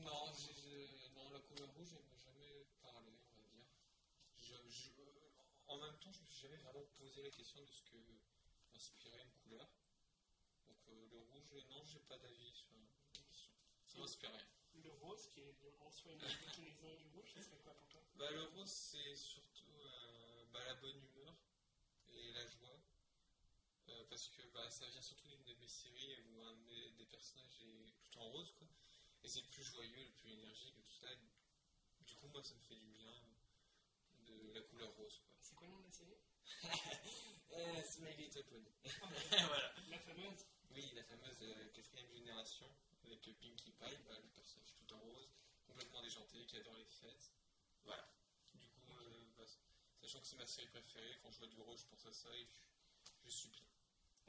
Non, 0.00 0.32
j'ai- 0.34 0.54
j'ai- 0.54 1.08
non, 1.14 1.28
la 1.30 1.40
couleur 1.40 1.68
rouge, 1.74 1.88
elle 1.92 2.04
m'a 2.08 2.16
jamais 2.18 2.64
parlé, 2.82 3.12
on 3.32 3.36
va 3.36 3.46
dire. 3.48 3.66
Je- 4.40 4.68
je- 4.68 4.90
en 5.68 5.76
même 5.78 5.98
temps, 5.98 6.10
je 6.12 6.20
me 6.20 6.26
suis 6.26 6.40
jamais 6.42 6.56
vraiment 6.56 6.84
posé 6.98 7.22
la 7.22 7.30
question 7.30 7.60
de 7.62 7.70
ce 7.70 7.82
que 7.84 7.96
m'inspirait 8.72 9.22
une 9.22 9.32
couleur. 9.42 9.68
Donc 10.66 10.78
euh, 10.88 11.06
le 11.10 11.18
rouge, 11.18 11.64
non, 11.68 11.84
j'ai 11.84 12.00
pas 12.00 12.18
d'avis 12.18 12.52
sur 12.54 12.70
Le 13.96 14.90
rose, 15.02 15.26
qui 15.34 15.40
est 15.40 15.54
en 15.80 15.90
soi 15.90 16.12
une 16.12 16.18
déclinaison 16.40 16.94
du 16.96 17.08
rouge, 17.08 17.32
ça 17.34 17.42
serait 17.42 17.58
quoi 17.58 17.74
pour 17.74 17.88
toi? 17.88 18.00
Bah, 18.16 18.30
le 18.30 18.42
rose, 18.44 18.70
c'est 18.70 19.16
surtout 19.16 19.72
euh, 19.82 20.44
bah, 20.52 20.60
la 20.64 20.74
bonne 20.74 20.96
humeur 20.96 21.34
et 22.08 22.32
la 22.32 22.46
joie. 22.46 22.80
Euh, 23.88 24.04
parce 24.08 24.28
que 24.28 24.42
bah, 24.54 24.70
ça 24.70 24.86
vient 24.86 25.02
surtout 25.02 25.26
d'une 25.28 25.42
de 25.42 25.54
mes 25.54 25.68
séries 25.68 26.20
où 26.30 26.42
un 26.44 26.52
de 26.54 26.62
mes- 26.68 26.90
des 26.92 27.06
personnages 27.06 27.60
est 27.62 27.92
tout 28.04 28.18
en 28.18 28.28
rose. 28.30 28.52
Quoi. 28.58 28.68
Et 29.24 29.28
c'est 29.28 29.40
le 29.40 29.48
plus 29.48 29.64
joyeux, 29.64 30.04
le 30.04 30.10
plus 30.12 30.32
énergique 30.32 30.78
et 30.78 30.82
tout 30.82 30.94
ça. 30.94 31.08
Du 32.00 32.14
coup, 32.14 32.28
moi, 32.28 32.42
ça 32.44 32.54
me 32.54 32.60
fait 32.60 32.76
du 32.76 32.90
bien 32.92 33.12
de 34.26 34.52
la 34.54 34.60
couleur 34.62 34.94
rose. 34.96 35.18
Quoi. 35.18 35.34
C'est 35.40 35.54
quoi 35.56 35.66
le 35.66 35.72
nom 35.74 35.80
de 35.80 35.84
la 35.86 35.90
série? 35.90 36.16
Eh, 37.52 37.82
Smiley 37.82 38.14
Little 38.16 38.44
Pony. 38.48 38.70
voilà. 38.84 39.74
La 39.88 39.98
fameuse? 39.98 40.46
Oui, 40.70 40.92
la 40.94 41.02
fameuse 41.02 41.42
euh, 41.42 41.68
quatrième 41.74 42.08
génération 42.12 42.66
avec 43.06 43.20
Pinkie 43.40 43.72
Pie, 43.72 43.98
bah, 44.06 44.14
le 44.22 44.28
personnage 44.34 44.74
tout 44.74 44.94
en 44.94 44.98
rose, 44.98 45.32
complètement 45.66 46.02
déjanté, 46.02 46.44
qui 46.46 46.56
adore 46.56 46.76
les 46.76 46.84
fêtes. 46.84 47.32
Voilà. 47.84 48.08
Du 48.54 48.68
coup, 48.68 48.92
euh, 48.98 49.24
bah, 49.36 49.44
sachant 50.00 50.20
que 50.20 50.26
c'est 50.26 50.36
ma 50.36 50.46
série 50.46 50.68
préférée, 50.68 51.18
quand 51.22 51.30
je 51.30 51.38
vois 51.38 51.48
du 51.48 51.60
rose, 51.60 51.80
je 51.80 51.86
pense 51.86 52.06
à 52.06 52.12
ça 52.12 52.28
et 52.34 52.46
je, 52.46 52.60
je 53.24 53.30
suis 53.30 53.48
bien. 53.48 53.62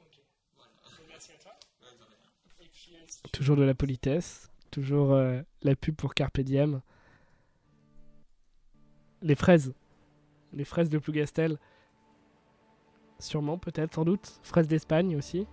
Ok. 0.00 0.20
Voilà. 0.54 0.72
Merci 1.08 1.32
à 1.32 1.38
toi. 1.38 1.58
Ouais, 1.82 1.96
de 1.96 2.04
rien. 2.04 2.32
Et 2.60 2.68
puis, 2.68 2.96
euh, 2.96 3.04
si 3.06 3.22
Toujours 3.32 3.56
de 3.56 3.64
la 3.64 3.74
politesse, 3.74 4.50
toujours 4.70 5.12
euh, 5.12 5.42
la 5.62 5.76
pub 5.76 5.96
pour 5.96 6.14
Carpe 6.14 6.40
Diem. 6.40 6.80
Les 9.20 9.34
fraises. 9.34 9.74
Les 10.52 10.64
fraises 10.64 10.90
de 10.90 10.98
Plougastel. 10.98 11.58
Sûrement, 13.18 13.56
peut-être, 13.58 13.94
sans 13.94 14.04
doute. 14.04 14.40
Fraises 14.42 14.66
d'Espagne 14.66 15.16
aussi. 15.16 15.46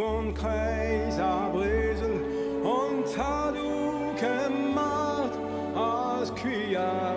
und 0.00 0.34
à 1.18 1.50
Brésil, 1.52 2.22
und 2.64 3.04
t'a 3.14 3.52
du 3.52 4.14
als 4.16 5.40
as 5.76 6.30
cuias. 6.32 7.10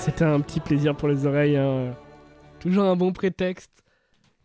C'était 0.00 0.24
un 0.24 0.40
petit 0.40 0.60
plaisir 0.60 0.96
pour 0.96 1.08
les 1.08 1.26
oreilles. 1.26 1.56
hein. 1.56 1.94
Toujours 2.60 2.84
un 2.84 2.96
bon 2.96 3.12
prétexte 3.12 3.72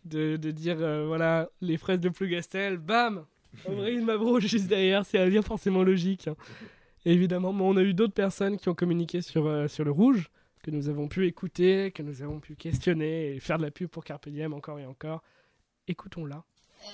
de, 0.04 0.36
dire 0.36 0.76
euh, 0.80 1.06
voilà, 1.06 1.48
les 1.60 1.76
fraises 1.76 2.00
de 2.00 2.08
Plougastel, 2.08 2.78
bam 2.78 3.24
Aubry 3.66 4.00
Mabro 4.00 4.38
juste 4.40 4.68
derrière, 4.68 5.04
c'est 5.04 5.18
un 5.18 5.26
lien 5.26 5.42
forcément 5.42 5.82
logique. 5.82 6.28
hein. 6.28 6.36
Évidemment, 7.04 7.52
mais 7.52 7.62
on 7.64 7.76
a 7.76 7.82
eu 7.82 7.94
d'autres 7.94 8.14
personnes 8.14 8.56
qui 8.58 8.68
ont 8.68 8.74
communiqué 8.74 9.22
sur, 9.22 9.46
euh, 9.46 9.68
sur 9.68 9.84
le 9.84 9.90
rouge, 9.90 10.30
que 10.62 10.70
nous 10.70 10.88
avons 10.88 11.08
pu 11.08 11.26
écouter, 11.26 11.90
que 11.92 12.02
nous 12.02 12.22
avons 12.22 12.40
pu 12.40 12.54
questionner 12.56 13.34
et 13.34 13.40
faire 13.40 13.58
de 13.58 13.62
la 13.62 13.70
pub 13.70 13.88
pour 13.88 14.04
Carpe 14.04 14.28
Diem 14.28 14.52
encore 14.52 14.78
et 14.78 14.86
encore. 14.86 15.22
Écoutons-la. 15.88 16.36
Euh, 16.36 16.88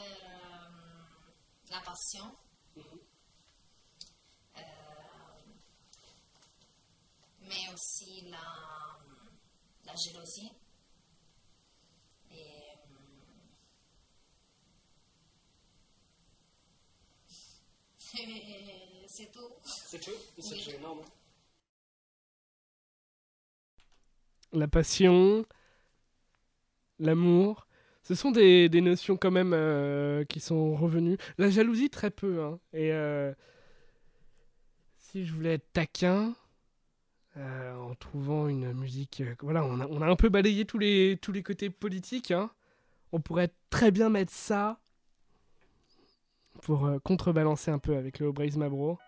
la 1.70 1.78
passion. 1.84 2.24
Mais 7.52 7.72
aussi 7.74 8.24
la, 8.30 8.38
la 9.86 9.94
jalousie. 9.94 10.50
Et, 12.30 12.34
euh, 12.34 13.06
c'est 19.06 19.30
tout. 19.32 19.40
C'est 19.64 20.00
tout? 20.00 20.10
Oui. 20.38 20.74
énorme. 20.78 21.00
La 24.52 24.68
passion, 24.68 25.44
l'amour, 26.98 27.66
ce 28.02 28.14
sont 28.14 28.30
des, 28.30 28.68
des 28.68 28.80
notions 28.80 29.16
quand 29.16 29.30
même 29.30 29.52
euh, 29.54 30.24
qui 30.24 30.40
sont 30.40 30.74
revenues. 30.76 31.18
La 31.38 31.50
jalousie, 31.50 31.90
très 31.90 32.10
peu. 32.10 32.42
hein. 32.42 32.58
Et 32.72 32.92
euh, 32.92 33.32
si 34.98 35.26
je 35.26 35.32
voulais 35.34 35.54
être 35.54 35.72
taquin, 35.72 36.34
euh, 37.36 37.74
en 37.76 37.94
trouvant 37.94 38.48
une 38.48 38.72
musique... 38.72 39.22
euh, 39.22 39.34
voilà, 39.40 39.64
on 39.64 39.80
a, 40.02 40.06
un 40.06 40.16
peu 40.16 40.28
balayé 40.28 40.64
tous 40.64 40.78
les, 40.78 41.18
côtés 41.44 41.70
politiques. 41.70 42.30
hein. 42.30 42.50
On 43.12 43.20
pourrait 43.20 43.52
très 43.70 43.90
bien 43.90 44.08
mettre 44.08 44.32
ça 44.32 44.78
pour 46.62 46.86
euh, 46.86 46.98
contrebalancer 46.98 47.70
un 47.70 47.78
peu 47.78 47.96
avec 47.96 48.18
le 48.18 48.32
Braise 48.32 48.56
Mabro. 48.56 48.98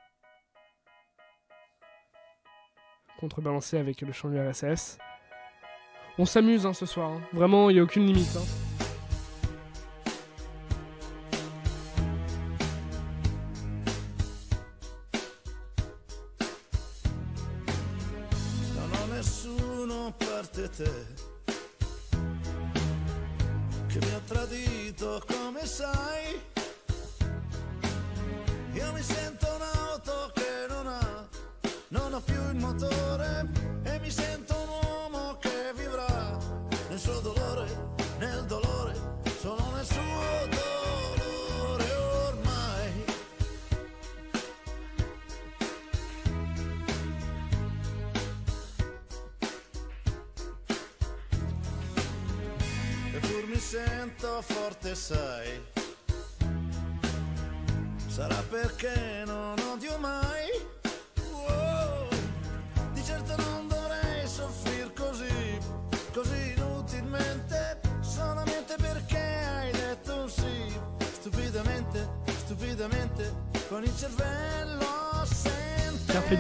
Contrebalancer 3.18 3.78
avec 3.78 4.00
le 4.00 4.12
chant 4.12 4.28
du 4.28 4.38
RSS. 4.38 4.98
On 6.18 6.24
s'amuse 6.24 6.66
hein, 6.66 6.72
ce 6.72 6.86
soir. 6.86 7.12
hein. 7.12 7.20
Vraiment, 7.32 7.70
il 7.70 7.74
n'y 7.74 7.80
a 7.80 7.82
aucune 7.82 8.06
limite. 8.06 8.63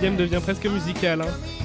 Diem 0.04 0.16
devient 0.18 0.42
presque 0.42 0.66
musical. 0.66 1.22
hein. 1.22 1.63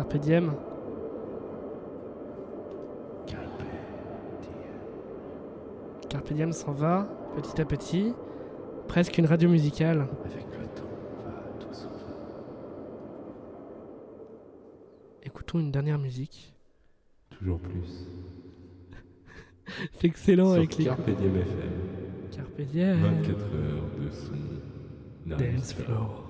Carpe 0.00 0.16
diem. 0.16 0.50
Carpe 6.08 6.32
diem 6.32 6.52
s'en 6.54 6.72
va 6.72 7.06
petit 7.36 7.60
à 7.60 7.66
petit. 7.66 8.14
Presque 8.88 9.18
une 9.18 9.26
radio 9.26 9.50
musicale. 9.50 10.08
Avec 10.24 10.46
le 10.58 10.64
temps, 10.68 10.88
va, 11.26 11.32
tout 11.60 11.74
s'en 11.74 11.90
va. 11.90 12.16
Écoutons 15.22 15.58
une 15.58 15.70
dernière 15.70 15.98
musique. 15.98 16.54
Toujours 17.28 17.60
plus. 17.60 18.08
C'est 19.92 20.06
excellent 20.06 20.46
Sur 20.46 20.56
avec 20.56 20.78
les 20.78 20.84
Carpe 20.86 21.10
Diem 21.10 21.36
FM. 21.36 21.72
Carpe 22.32 22.60
diem. 22.62 23.02
24 23.02 23.38
heures 23.38 23.90
de 24.00 24.10
son. 24.10 24.32
Dance 25.26 25.74
floor. 25.74 26.24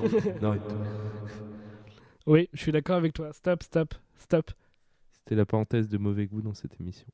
Oui, 2.30 2.48
je 2.52 2.62
suis 2.62 2.70
d'accord 2.70 2.94
avec 2.94 3.12
toi. 3.12 3.32
Stop, 3.32 3.64
stop, 3.64 3.92
stop. 4.16 4.52
C'était 5.10 5.34
la 5.34 5.44
parenthèse 5.44 5.88
de 5.88 5.98
mauvais 5.98 6.26
goût 6.26 6.42
dans 6.42 6.54
cette 6.54 6.80
émission. 6.80 7.08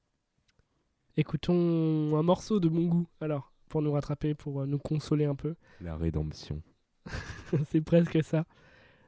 Écoutons 1.17 2.15
un 2.19 2.23
morceau 2.23 2.61
de 2.61 2.69
bon 2.69 2.85
goût, 2.85 3.07
alors, 3.23 3.51
pour 3.71 3.81
nous 3.81 3.93
rattraper, 3.93 4.35
pour 4.35 4.61
euh, 4.61 4.67
nous 4.67 4.79
consoler 4.79 5.25
un 5.25 5.35
peu. 5.35 5.55
La 5.81 5.97
rédemption. 5.97 6.61
C'est 7.71 7.81
presque 7.81 8.23
ça. 8.23 8.45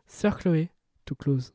Sœur 0.07 0.39
Chloé, 0.39 0.71
to 1.05 1.15
close. 1.15 1.53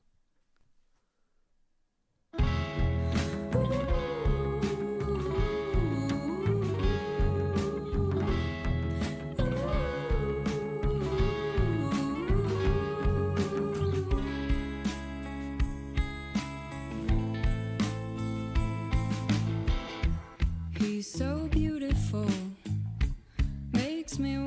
So 21.18 21.47
beautiful, 21.51 22.26
makes 23.72 24.18
me 24.18 24.39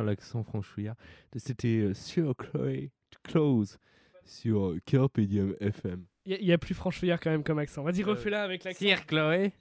faire 0.00 0.06
l'accent 0.06 0.42
franchouillard. 0.42 0.96
C'était 1.36 1.80
euh, 1.80 1.94
sur 1.94 2.34
Chloé, 2.36 2.90
close, 3.22 3.78
sur 4.24 4.68
euh, 4.68 4.80
Carpe 4.84 5.20
Diem 5.20 5.54
FM. 5.60 6.04
Il 6.26 6.44
y, 6.44 6.52
a 6.52 6.58
plus 6.58 6.74
franchouillard 6.74 7.18
quand 7.18 7.30
même 7.30 7.42
comme 7.42 7.58
accent. 7.58 7.82
Vas-y, 7.82 8.02
refais-la 8.02 8.42
avec 8.44 8.64
l'accent. 8.64 8.78
Sir 8.84 9.06
Chloé. 9.06 9.52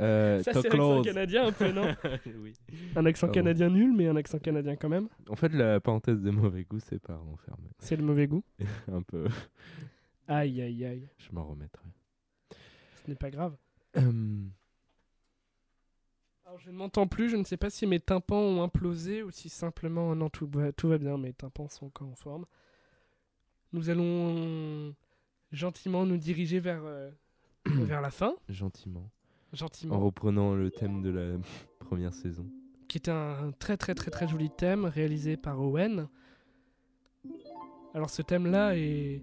Euh, 0.00 0.42
Ça, 0.42 0.52
c'est 0.54 0.68
l'accent 0.68 1.02
canadien 1.02 1.46
un 1.46 1.52
peu, 1.52 1.72
non 1.72 1.94
Oui. 2.38 2.52
Un 2.96 3.06
accent 3.06 3.28
canadien 3.28 3.68
nul, 3.68 3.92
mais 3.94 4.08
un 4.08 4.16
accent 4.16 4.38
canadien 4.38 4.76
quand 4.76 4.88
même. 4.88 5.08
En 5.28 5.36
fait, 5.36 5.52
la 5.52 5.80
parenthèse 5.80 6.20
de 6.20 6.30
mauvais 6.30 6.64
goût, 6.64 6.80
c'est 6.80 7.00
pas 7.00 7.18
enfermé. 7.32 7.68
C'est 7.78 7.96
le 7.96 8.02
mauvais 8.02 8.26
goût. 8.26 8.44
Un 8.92 9.02
peu. 9.02 9.26
Aïe, 10.28 10.62
aïe, 10.62 10.84
aïe. 10.84 11.08
Je 11.18 11.32
m'en 11.32 11.44
remettrai. 11.44 11.86
Ce 13.04 13.10
n'est 13.10 13.16
pas 13.16 13.30
grave. 13.30 13.56
Hum, 13.96 14.50
Alors, 16.50 16.58
je 16.58 16.70
ne 16.72 16.76
m'entends 16.76 17.06
plus. 17.06 17.28
Je 17.28 17.36
ne 17.36 17.44
sais 17.44 17.56
pas 17.56 17.70
si 17.70 17.86
mes 17.86 18.00
tympans 18.00 18.40
ont 18.40 18.60
implosé 18.64 19.22
ou 19.22 19.30
si 19.30 19.48
simplement. 19.48 20.16
Non, 20.16 20.28
tout 20.30 20.48
va, 20.52 20.72
tout 20.72 20.88
va 20.88 20.98
bien. 20.98 21.16
Mes 21.16 21.32
tympans 21.32 21.68
sont 21.68 21.86
encore 21.86 22.08
en 22.08 22.16
forme. 22.16 22.44
Nous 23.72 23.88
allons 23.88 24.92
gentiment 25.52 26.04
nous 26.04 26.16
diriger 26.16 26.58
vers, 26.58 26.82
euh, 26.82 27.08
vers 27.66 28.00
la 28.00 28.10
fin. 28.10 28.34
gentiment. 28.48 29.08
Gentiment. 29.52 29.94
En 29.94 30.00
reprenant 30.00 30.56
le 30.56 30.72
thème 30.72 31.02
de 31.02 31.10
la 31.10 31.38
première 31.78 32.14
saison. 32.14 32.44
qui 32.88 32.98
est 32.98 33.08
un 33.08 33.52
très 33.60 33.76
très 33.76 33.94
très 33.94 34.10
très 34.10 34.26
joli 34.26 34.50
thème 34.50 34.86
réalisé 34.86 35.36
par 35.36 35.60
Owen. 35.60 36.08
Alors 37.94 38.10
ce 38.10 38.22
thème-là 38.22 38.76
est... 38.76 39.22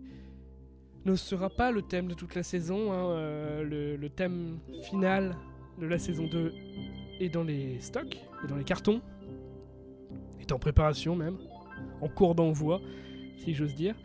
ne 1.03 1.15
sera 1.17 1.49
pas 1.49 1.71
le 1.71 1.81
thème 1.81 2.07
de 2.07 2.13
toute 2.13 2.35
la 2.35 2.43
saison. 2.43 2.93
hein, 2.93 3.09
euh, 3.11 3.63
le, 3.63 3.97
le 3.97 4.09
thème 4.09 4.59
final 4.83 5.35
de 5.77 5.87
la 5.87 5.99
saison 5.99 6.25
2 6.25 6.53
est 7.19 7.29
dans 7.29 7.43
les 7.43 7.79
stocks, 7.79 8.17
est 8.43 8.47
dans 8.47 8.55
les 8.55 8.63
cartons, 8.63 9.01
est 10.39 10.51
en 10.51 10.59
préparation 10.59 11.15
même, 11.15 11.37
en 12.01 12.07
cours 12.07 12.35
d'envoi, 12.35 12.79
si 13.37 13.53
j'ose 13.53 13.75
dire. 13.75 13.95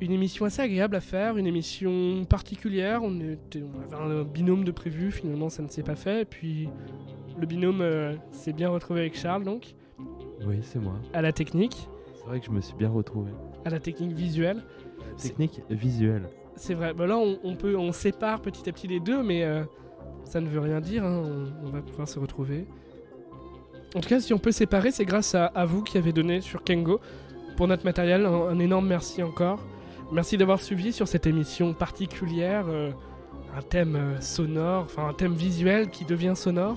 Une 0.00 0.12
émission 0.12 0.44
assez 0.44 0.60
agréable 0.60 0.96
à 0.96 1.00
faire, 1.00 1.36
une 1.36 1.46
émission 1.46 2.24
particulière. 2.28 3.02
On, 3.02 3.20
était, 3.20 3.62
on 3.62 3.80
avait 4.02 4.20
un 4.20 4.24
binôme 4.24 4.64
de 4.64 4.72
prévu, 4.72 5.10
finalement 5.12 5.48
ça 5.48 5.62
ne 5.62 5.68
s'est 5.68 5.82
pas 5.84 5.94
fait. 5.94 6.22
Et 6.22 6.24
puis 6.24 6.68
le 7.38 7.46
binôme 7.46 7.80
euh, 7.80 8.14
s'est 8.32 8.52
bien 8.52 8.68
retrouvé 8.68 9.00
avec 9.00 9.16
Charles, 9.16 9.44
donc, 9.44 9.74
Oui, 10.46 10.58
c'est 10.62 10.80
moi. 10.80 10.94
à 11.12 11.22
la 11.22 11.32
technique, 11.32 11.88
C'est 12.16 12.24
vrai 12.26 12.40
que 12.40 12.46
je 12.46 12.50
me 12.50 12.60
suis 12.60 12.74
bien 12.76 12.90
retrouvé. 12.90 13.30
à 13.64 13.70
la 13.70 13.78
technique 13.80 14.12
visuelle. 14.12 14.62
Technique 15.16 15.60
visuelle. 15.70 16.28
C'est 16.56 16.74
vrai. 16.74 16.92
Bah 16.92 17.06
là, 17.06 17.16
on, 17.16 17.38
on 17.44 17.54
peut, 17.56 17.76
on 17.76 17.92
sépare 17.92 18.40
petit 18.42 18.68
à 18.68 18.72
petit 18.72 18.88
les 18.88 19.00
deux, 19.00 19.22
mais 19.22 19.44
euh, 19.44 19.62
ça 20.24 20.40
ne 20.40 20.48
veut 20.48 20.60
rien 20.60 20.80
dire. 20.80 21.04
hein, 21.04 21.22
On, 21.64 21.68
va 21.70 21.80
pouvoir 21.80 22.08
se 22.08 22.18
retrouver. 22.18 22.66
En 23.94 24.00
tout 24.00 24.08
cas, 24.08 24.20
si 24.20 24.34
on 24.34 24.38
peut 24.38 24.52
séparer, 24.52 24.90
c'est 24.90 25.04
grâce 25.04 25.34
à, 25.34 25.64
vous 25.66 25.82
qui 25.82 25.98
avez 25.98 26.12
donné 26.12 26.40
sur 26.40 26.64
Kengo 26.64 27.00
pour 27.56 27.68
notre 27.68 27.84
matériel. 27.84 28.26
Un, 28.26 28.48
un 28.48 28.58
énorme 28.58 28.86
merci 28.86 29.22
encore. 29.22 29.60
Merci 30.12 30.36
d'avoir 30.36 30.60
suivi 30.60 30.92
sur 30.92 31.08
cette 31.08 31.26
émission 31.26 31.72
particulière. 31.72 32.64
euh, 32.68 32.90
un 33.56 33.62
thème 33.62 33.96
euh, 33.96 34.20
sonore, 34.20 34.84
enfin 34.84 35.08
un 35.08 35.12
thème 35.12 35.34
visuel 35.34 35.88
qui 35.88 36.04
devient 36.04 36.32
sonore. 36.34 36.76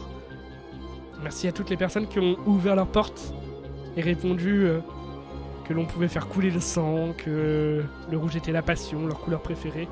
Merci 1.24 1.48
à 1.48 1.52
toutes 1.52 1.70
les 1.70 1.78
personnes 1.78 2.08
qui 2.08 2.20
ont 2.20 2.38
ouvert 2.46 2.76
leurs 2.76 2.88
portes 2.88 3.34
et 3.96 4.02
répondu 4.02 4.66
euh, 4.66 4.80
que 5.68 5.74
l'on 5.74 5.86
pouvait 5.86 6.08
faire 6.08 6.28
couler 6.28 6.52
le 6.52 6.60
sang, 6.60 7.14
que 7.18 7.84
le 8.12 8.18
rouge 8.18 8.36
était 8.36 8.52
la 8.52 8.62
passion, 8.62 9.08
leur 9.08 9.20
couleur 9.20 9.42
préférée, 9.42 9.88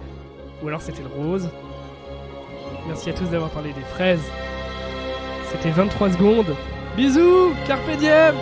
ou 0.63 0.67
alors 0.67 0.81
c'était 0.81 1.01
le 1.01 1.23
rose. 1.23 1.49
Merci 2.87 3.09
à 3.09 3.13
tous 3.13 3.25
d'avoir 3.25 3.49
parlé 3.49 3.73
des 3.73 3.81
fraises. 3.81 4.23
C'était 5.51 5.71
23 5.71 6.11
secondes. 6.11 6.55
Bisous, 6.95 7.53
carpe 7.67 7.89
diem 7.97 8.35